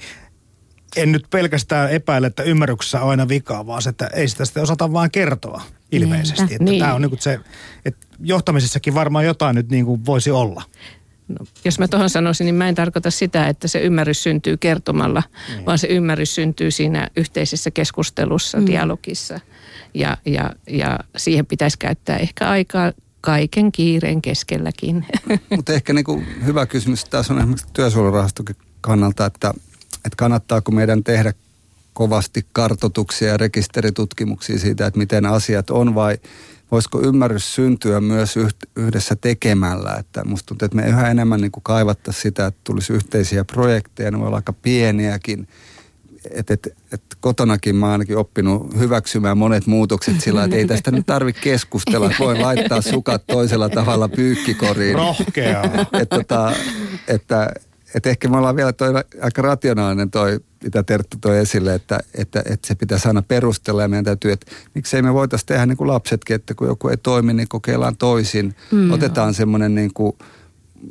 [0.97, 4.63] en nyt pelkästään epäile, että ymmärryksessä on aina vikaa, vaan se, että ei sitä sitten
[4.63, 5.63] osata vaan kertoa
[5.93, 6.43] ilmeisesti.
[6.43, 6.55] Niinpä.
[6.55, 6.81] Että niin.
[6.81, 7.41] Tämä on niin kuin se,
[7.85, 10.63] että johtamisessakin varmaan jotain nyt niin kuin voisi olla.
[11.29, 15.23] No, jos mä tuohon sanoisin, niin mä en tarkoita sitä, että se ymmärrys syntyy kertomalla,
[15.49, 15.67] niin.
[15.67, 18.67] vaan se ymmärrys syntyy siinä yhteisessä keskustelussa, mm.
[18.67, 19.41] dialogissa.
[19.95, 25.07] Ja, ja, ja siihen pitäisi käyttää ehkä aikaa kaiken kiireen keskelläkin.
[25.57, 29.55] Mutta ehkä niin kuin hyvä kysymys tässä on esimerkiksi työsuojelurahastokin kannalta, että,
[29.95, 31.33] että kannattaako meidän tehdä
[31.93, 36.19] kovasti kartotuksia ja rekisteritutkimuksia siitä, että miten asiat on vai
[36.75, 38.35] voisiko ymmärrys syntyä myös
[38.77, 39.97] yhdessä tekemällä.
[39.99, 44.19] Että musta tuntuu, että me yhä enemmän niin kaivattaisiin sitä, että tulisi yhteisiä projekteja, ne
[44.19, 45.49] voi olla aika pieniäkin.
[46.31, 50.91] Et, et, et kotonakin mä oon ainakin oppinut hyväksymään monet muutokset sillä, että ei tästä
[50.91, 52.11] nyt tarvitse keskustella.
[52.19, 54.95] Voi laittaa sukat toisella tavalla pyykkikoriin.
[54.95, 55.65] Rohkeaa.
[56.01, 56.53] Et, tota,
[57.09, 57.51] että,
[57.95, 62.43] että ehkä me ollaan vielä toi aika rationaalinen toi, mitä Terttu toi esille, että, että,
[62.47, 65.89] että se pitäisi aina perustella ja meidän täytyy, että miksei me voitaisiin tehdä niin kuin
[65.89, 68.55] lapsetkin, että kun joku ei toimi, niin kokeillaan toisin.
[68.73, 68.91] Mm.
[68.91, 70.13] Otetaan semmoinen niin kuin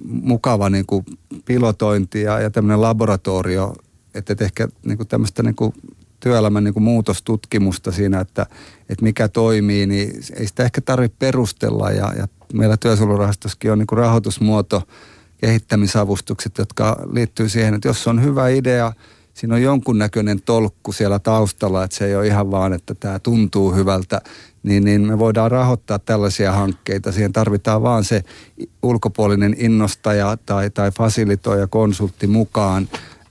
[0.05, 1.05] mukava niin kuin
[1.45, 3.75] pilotointi ja, ja tämmöinen laboratorio,
[4.13, 5.73] että, että ehkä niin kuin tämmöistä niin kuin
[6.19, 8.45] työelämän niin kuin muutostutkimusta siinä, että,
[8.89, 13.87] että mikä toimii, niin ei sitä ehkä tarvitse perustella ja, ja meillä työsuojelurahastossakin on niin
[13.87, 14.83] kuin rahoitusmuoto,
[15.37, 18.93] kehittämisavustukset, jotka liittyy siihen, että jos on hyvä idea,
[19.33, 23.75] siinä on jonkunnäköinen tolkku siellä taustalla, että se ei ole ihan vaan, että tämä tuntuu
[23.75, 24.21] hyvältä,
[24.63, 27.11] niin, niin me voidaan rahoittaa tällaisia hankkeita.
[27.11, 28.23] Siihen tarvitaan vaan se
[28.83, 32.89] ulkopuolinen innostaja tai, tai fasilitoija, konsultti mukaan.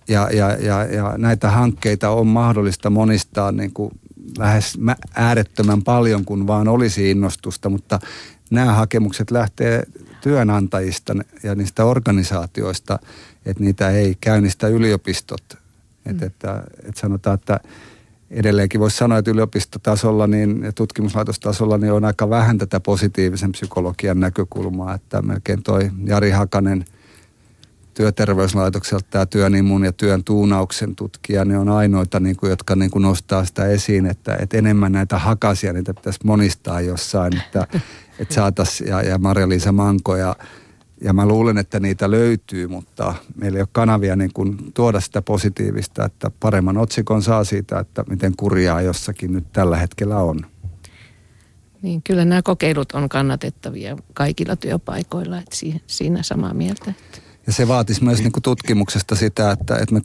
[0.08, 3.90] Ja, ja, ja, ja näitä hankkeita on mahdollista monistaa niin kuin
[4.38, 4.78] lähes
[5.14, 7.98] äärettömän paljon, kun vaan olisi innostusta, mutta
[8.50, 9.82] nämä hakemukset lähtee
[10.20, 12.98] työnantajista ja niistä organisaatioista,
[13.46, 15.61] että niitä ei käynnistä yliopistot.
[16.04, 16.10] Mm.
[16.10, 17.60] Että, että, sanotaan, että
[18.30, 24.20] edelleenkin voisi sanoa, että yliopistotasolla niin, ja tutkimuslaitostasolla niin on aika vähän tätä positiivisen psykologian
[24.20, 26.84] näkökulmaa, että melkein toi Jari Hakanen
[27.94, 32.90] työterveyslaitokselta tämä työn imun ja työn tuunauksen tutkija, ne on ainoita, niin kuin, jotka niin
[32.90, 37.66] kuin nostaa sitä esiin, että, että enemmän näitä hakasia, niitä pitäisi monistaa jossain, että,
[38.18, 40.36] että saataisiin, ja, ja Marja-Liisa Manko ja,
[41.04, 45.22] ja mä luulen, että niitä löytyy, mutta meillä ei ole kanavia niin kuin tuoda sitä
[45.22, 50.46] positiivista, että paremman otsikon saa siitä, että miten kurjaa jossakin nyt tällä hetkellä on.
[51.82, 56.92] Niin, kyllä nämä kokeilut on kannatettavia kaikilla työpaikoilla, että siinä samaa mieltä.
[57.46, 60.00] Ja se vaatisi myös niin kuin tutkimuksesta sitä, että, että me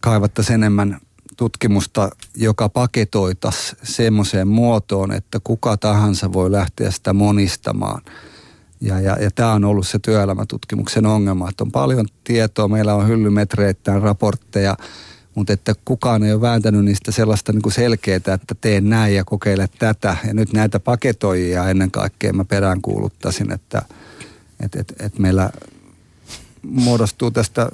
[0.00, 1.00] kaivattaisiin enemmän
[1.36, 8.02] tutkimusta, joka paketoitaisi semmoiseen muotoon, että kuka tahansa voi lähteä sitä monistamaan.
[8.84, 13.08] Ja, ja, ja tämä on ollut se työelämätutkimuksen ongelma, että on paljon tietoa, meillä on
[13.08, 14.76] hyllymetreittäin raportteja,
[15.34, 19.24] mutta että kukaan ei ole vääntänyt niistä sellaista niin kuin selkeää, että teen näin ja
[19.24, 20.16] kokeile tätä.
[20.26, 23.82] Ja nyt näitä paketoijia ennen kaikkea mä peräänkuuluttaisin, että
[24.60, 25.50] että että että meillä
[26.62, 27.68] muodostuu tästä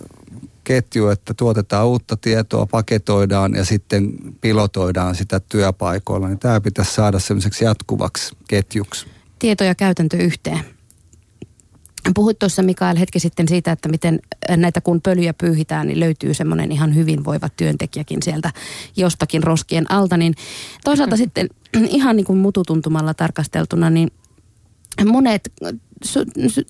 [0.65, 6.29] ketju, että tuotetaan uutta tietoa, paketoidaan ja sitten pilotoidaan sitä työpaikoilla.
[6.29, 9.07] Niin tämä pitäisi saada semmoiseksi jatkuvaksi ketjuksi.
[9.39, 10.80] Tieto ja käytäntö yhteen.
[12.15, 14.21] Puhuit tuossa Mikael hetki sitten siitä, että miten
[14.57, 18.53] näitä kun pölyjä pyyhitään, niin löytyy semmoinen ihan hyvinvoiva työntekijäkin sieltä
[18.97, 20.17] jostakin roskien alta.
[20.17, 20.35] Niin
[20.85, 21.19] toisaalta mm.
[21.19, 24.11] sitten ihan niin kuin mututuntumalla tarkasteltuna, niin
[25.05, 25.53] monet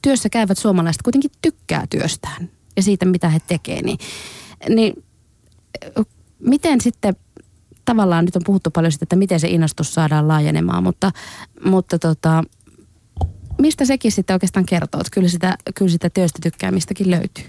[0.03, 3.85] työssä käyvät suomalaiset kuitenkin tykkää työstään ja siitä, mitä he tekevät.
[3.85, 3.99] Niin,
[4.69, 5.05] niin
[6.39, 7.17] miten sitten
[7.85, 11.13] tavallaan nyt on puhuttu paljon siitä, että miten se innostus saadaan laajenemaan, mutta,
[11.65, 12.45] mutta tota,
[13.61, 17.45] mistä sekin sitten oikeastaan kertoo, että kyllä sitä, kyllä sitä työstä tykkäämistäkin löytyy?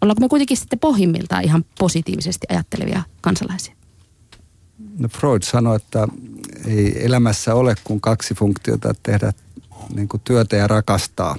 [0.00, 3.74] Ollaanko me kuitenkin sitten pohjimmiltaan ihan positiivisesti ajattelevia kansalaisia?
[4.98, 6.08] No Freud sanoi, että
[6.66, 9.32] ei elämässä ole kuin kaksi funktiota, tehdä
[9.94, 11.36] niin kuin työtä ja rakastaa.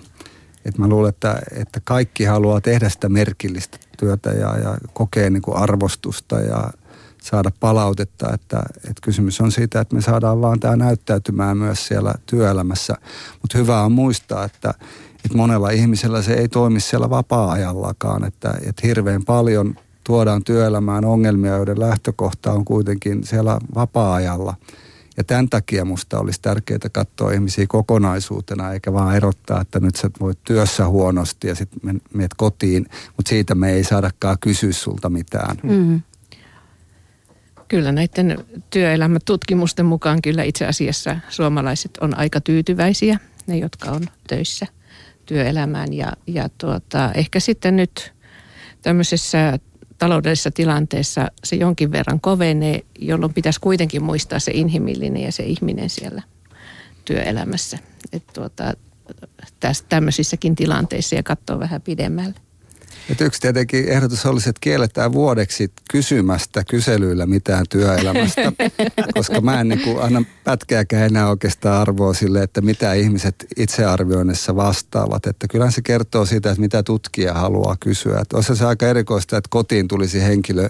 [0.65, 5.41] Et mä luulen, että, että kaikki haluaa tehdä sitä merkillistä työtä ja, ja kokee niin
[5.41, 6.71] kuin arvostusta ja
[7.25, 12.13] saada palautetta, että, että kysymys on siitä, että me saadaan vaan tämä näyttäytymään myös siellä
[12.25, 12.95] työelämässä.
[13.41, 14.73] Mutta hyvä on muistaa, että,
[15.25, 21.57] että monella ihmisellä se ei toimi siellä vapaa-ajallakaan, että, että hirveän paljon tuodaan työelämään ongelmia,
[21.57, 24.55] joiden lähtökohta on kuitenkin siellä vapaa-ajalla.
[25.17, 30.09] Ja tämän takia musta olisi tärkeää katsoa ihmisiä kokonaisuutena, eikä vaan erottaa, että nyt sä
[30.19, 32.85] voit työssä huonosti ja sitten menet kotiin,
[33.17, 35.57] mutta siitä me ei saadakaan kysyä sulta mitään.
[35.63, 36.01] Mm.
[37.67, 44.67] Kyllä näiden työelämätutkimusten mukaan kyllä itse asiassa suomalaiset on aika tyytyväisiä, ne jotka on töissä
[45.25, 45.93] työelämään.
[45.93, 48.13] Ja, ja tuota, ehkä sitten nyt
[48.81, 49.59] tämmöisessä
[49.97, 55.89] taloudellisessa tilanteessa se jonkin verran kovenee, jolloin pitäisi kuitenkin muistaa se inhimillinen ja se ihminen
[55.89, 56.21] siellä
[57.05, 57.79] työelämässä.
[58.13, 58.73] Että tuota,
[59.89, 62.44] tämmöisissäkin tilanteissa ja katsoa vähän pidemmälle.
[63.09, 68.51] Et yksi tietenkin ehdotus olisi, että kielletään vuodeksi kysymästä kyselyillä mitään työelämästä,
[69.17, 74.55] koska mä en niin kuin anna pätkääkään enää oikeastaan arvoa sille, että mitä ihmiset itsearvioinnissa
[74.55, 75.25] vastaavat.
[75.25, 78.19] Että kyllähän se kertoo siitä, että mitä tutkija haluaa kysyä.
[78.19, 80.69] Että olisi se aika erikoista, että kotiin tulisi henkilö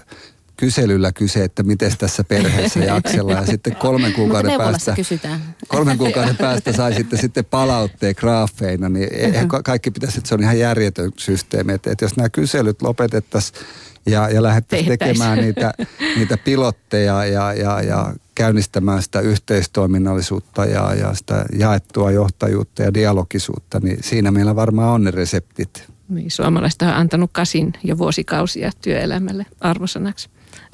[0.56, 3.44] kyselyllä kyse, että miten tässä perheessä jaksellaan.
[3.44, 5.40] Ja sitten kolmen kuukauden päästä, kysytään.
[5.68, 9.62] kolmen kuukauden päästä sai sitten, sitten palautteen graafeina, niin uh-huh.
[9.64, 11.72] kaikki pitäisi, että se on ihan järjetön systeemi.
[11.72, 13.60] Että, että jos nämä kyselyt lopetettaisiin
[14.06, 15.72] ja, ja lähdettäisiin tekemään niitä,
[16.16, 23.80] niitä pilotteja ja, ja, ja käynnistämään sitä yhteistoiminnallisuutta ja, ja sitä jaettua johtajuutta ja dialogisuutta,
[23.80, 25.88] niin siinä meillä varmaan on ne reseptit.
[26.08, 30.28] Niin, suomalaiset on antanut kasin jo vuosikausia työelämälle arvosanaksi.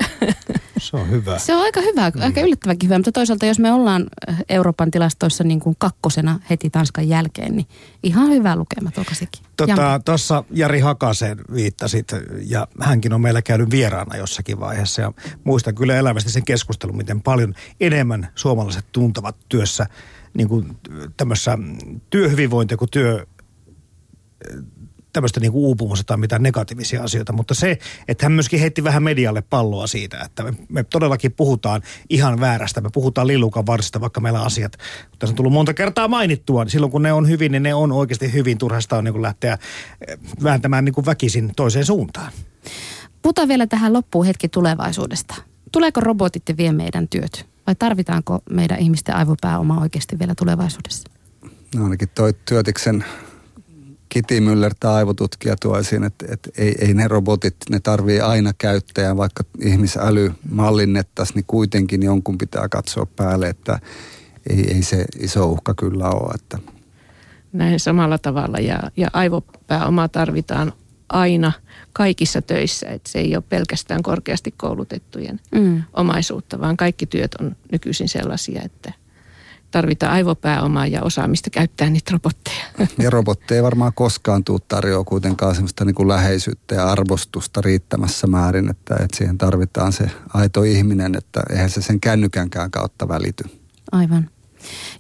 [0.83, 1.39] Se on hyvä.
[1.39, 2.23] Se on aika hyvä, mm.
[2.23, 6.71] aika yllättävänkin hyvä, mutta toisaalta jos me ollaan äh, Euroopan tilastoissa niin kuin kakkosena heti
[6.71, 7.67] Tanskan jälkeen, niin
[8.03, 9.43] ihan hyvä lukema tuoka sekin.
[9.57, 10.03] Tuossa
[10.35, 12.13] tota, Jari Hakaseen viittasit,
[12.47, 15.13] ja hänkin on meillä käynyt vieraana jossakin vaiheessa, ja
[15.45, 19.87] muistan kyllä elävästi sen keskustelun, miten paljon enemmän suomalaiset tuntavat työssä
[20.35, 20.77] niin kuin
[21.17, 21.59] tämmössä
[22.11, 23.27] työhyvinvointia kuin työ
[25.13, 29.03] tämmöistä niin kuin uupumusta tai mitään negatiivisia asioita, mutta se, että hän myöskin heitti vähän
[29.03, 34.21] medialle palloa siitä, että me, me todellakin puhutaan ihan väärästä, me puhutaan lillukan varsista, vaikka
[34.21, 34.73] meillä asiat,
[35.19, 37.93] tässä on tullut monta kertaa mainittua, niin silloin kun ne on hyvin, niin ne on
[37.93, 39.59] oikeasti hyvin, turhasta on niin kuin lähteä
[40.09, 42.33] eh, vääntämään niin kuin väkisin toiseen suuntaan.
[43.23, 45.35] Puhutaan vielä tähän loppuun hetki tulevaisuudesta.
[45.73, 47.47] Tuleeko robotit vie meidän työt?
[47.67, 51.11] Vai tarvitaanko meidän ihmisten aivopääoma oikeasti vielä tulevaisuudessa?
[51.75, 53.05] No ainakin toi Työtiksen
[54.13, 58.53] Kiti Müller, tämä aivotutkija, tuo esiin, että, että ei, ei ne robotit, ne tarvii aina
[58.59, 63.79] käyttäjän, vaikka ihmisäly mallinnettaisiin, niin kuitenkin jonkun pitää katsoa päälle, että
[64.51, 66.35] ei, ei se iso uhka kyllä ole.
[66.35, 66.59] Että.
[67.53, 70.73] Näin samalla tavalla ja, ja aivopääoma tarvitaan
[71.09, 71.53] aina
[71.93, 75.83] kaikissa töissä, että se ei ole pelkästään korkeasti koulutettujen mm.
[75.93, 78.93] omaisuutta, vaan kaikki työt on nykyisin sellaisia, että
[79.73, 82.65] tarvitaan aivopääomaa ja osaamista käyttää niitä robotteja.
[82.99, 88.27] Ja robotteja ei varmaan koskaan tule tarjoaa kuitenkaan semmoista niin kuin läheisyyttä ja arvostusta riittämässä
[88.27, 93.45] määrin, että, että siihen tarvitaan se aito ihminen, että eihän se sen kännykänkään kautta välity.
[93.93, 94.31] Aivan.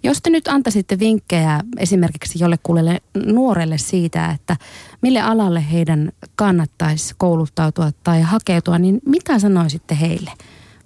[0.02, 4.56] Jos te nyt antaisitte vinkkejä esimerkiksi jollekulle nuorelle siitä, että
[5.02, 10.30] mille alalle heidän kannattaisi kouluttautua tai hakeutua, niin mitä sanoisitte heille?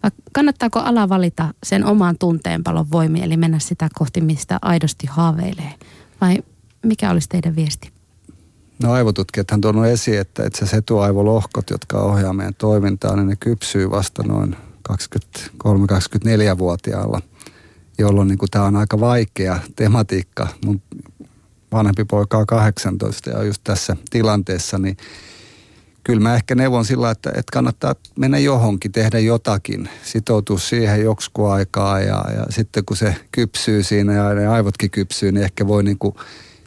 [0.03, 5.74] Vai kannattaako ala valita sen oman tunteenpalon voimia, eli mennä sitä kohti, mistä aidosti haaveilee?
[6.20, 6.38] Vai
[6.82, 7.90] mikä olisi teidän viesti?
[8.82, 13.90] No aivotutkijathan tuonut esiin, että itse asiassa etuaivolohkot, jotka ohjaa meidän toimintaa, niin ne kypsyy
[13.90, 14.57] vasta noin
[14.92, 17.20] 23-24-vuotiaalla,
[17.99, 20.49] jolloin niin tämä on aika vaikea tematiikka.
[20.64, 20.82] Mun
[21.72, 24.97] vanhempi poika on 18 ja on just tässä tilanteessa, niin
[26.07, 31.46] kyllä mä ehkä neuvon sillä, että, että kannattaa mennä johonkin, tehdä jotakin, sitoutua siihen joksiku
[31.46, 35.82] aikaa ja, ja sitten kun se kypsyy siinä ja ne aivotkin kypsyy, niin ehkä voi
[35.82, 35.98] niin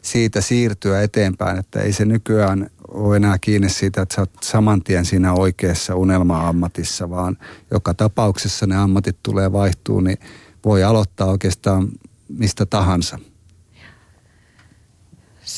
[0.02, 4.82] siitä siirtyä eteenpäin, että ei se nykyään ole enää kiinni siitä, että sä oot saman
[4.82, 7.38] tien siinä oikeassa unelma-ammatissa, vaan
[7.70, 10.18] joka tapauksessa ne ammatit tulee vaihtuu, niin
[10.64, 11.88] voi aloittaa oikeastaan
[12.28, 13.18] mistä tahansa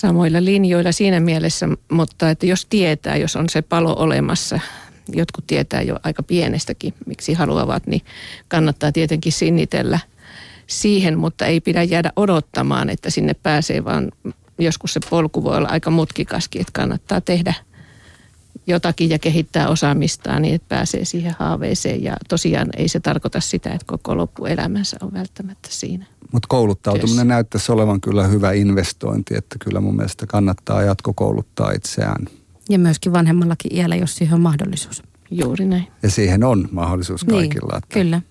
[0.00, 4.60] samoilla linjoilla siinä mielessä, mutta että jos tietää, jos on se palo olemassa,
[5.08, 8.02] jotkut tietää jo aika pienestäkin, miksi haluavat, niin
[8.48, 9.98] kannattaa tietenkin sinnitellä
[10.66, 14.12] siihen, mutta ei pidä jäädä odottamaan, että sinne pääsee, vaan
[14.58, 17.54] joskus se polku voi olla aika mutkikaskin, että kannattaa tehdä
[18.66, 22.02] jotakin ja kehittää osaamistaan niin, että pääsee siihen haaveeseen.
[22.02, 26.06] Ja tosiaan ei se tarkoita sitä, että koko loppuelämänsä on välttämättä siinä.
[26.32, 27.24] Mutta kouluttautuminen työssä.
[27.24, 32.26] näyttäisi olevan kyllä hyvä investointi, että kyllä mun mielestä kannattaa jatkokouluttaa itseään.
[32.70, 35.02] Ja myöskin vanhemmallakin iällä, jos siihen on mahdollisuus.
[35.30, 35.86] Juuri näin.
[36.02, 37.72] Ja siihen on mahdollisuus niin, kaikilla.
[37.72, 37.94] Niin, että...
[37.94, 38.22] Kyllä.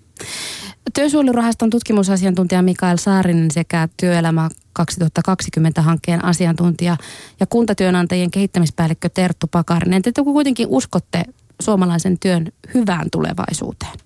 [0.94, 4.48] Työsuojelurahaston tutkimusasiantuntija Mikael Saarinen sekä Työelämä
[4.80, 6.96] 2020-hankkeen asiantuntija
[7.40, 10.02] ja kuntatyönantajien kehittämispäällikkö Terttu Pakarinen.
[10.02, 11.22] Te kuitenkin uskotte
[11.60, 13.98] suomalaisen työn hyvään tulevaisuuteen.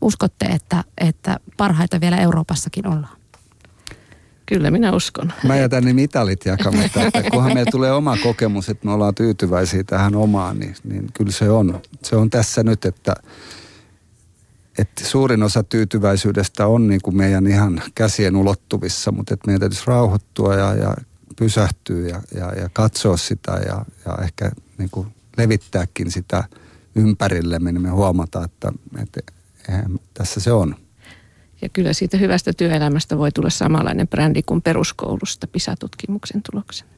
[0.00, 3.20] Uskotte, että, että parhaita vielä Euroopassakin ollaan.
[4.46, 5.32] Kyllä minä uskon.
[5.46, 9.84] Mä jätän ne mitalit jakamatta, että kunhan meillä tulee oma kokemus, että me ollaan tyytyväisiä
[9.84, 11.82] tähän omaan, niin, niin kyllä se on.
[12.02, 13.14] Se on tässä nyt, että
[14.80, 19.84] että suurin osa tyytyväisyydestä on niin kuin meidän ihan käsien ulottuvissa, mutta että meidän täytyisi
[19.86, 20.94] rauhoittua ja, ja
[21.36, 25.06] pysähtyä ja, ja, ja katsoa sitä ja, ja ehkä niin kuin
[25.36, 26.44] levittääkin sitä
[26.94, 28.72] ympärillemme, niin me huomataan, että,
[29.02, 29.20] että
[29.68, 30.76] eihän, tässä se on.
[31.62, 36.88] Ja kyllä siitä hyvästä työelämästä voi tulla samanlainen brändi kuin peruskoulusta PISA-tutkimuksen tuloksen.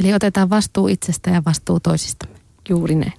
[0.00, 2.36] Eli otetaan vastuu itsestä ja vastuu toisistamme.
[2.68, 3.12] Juuri näin.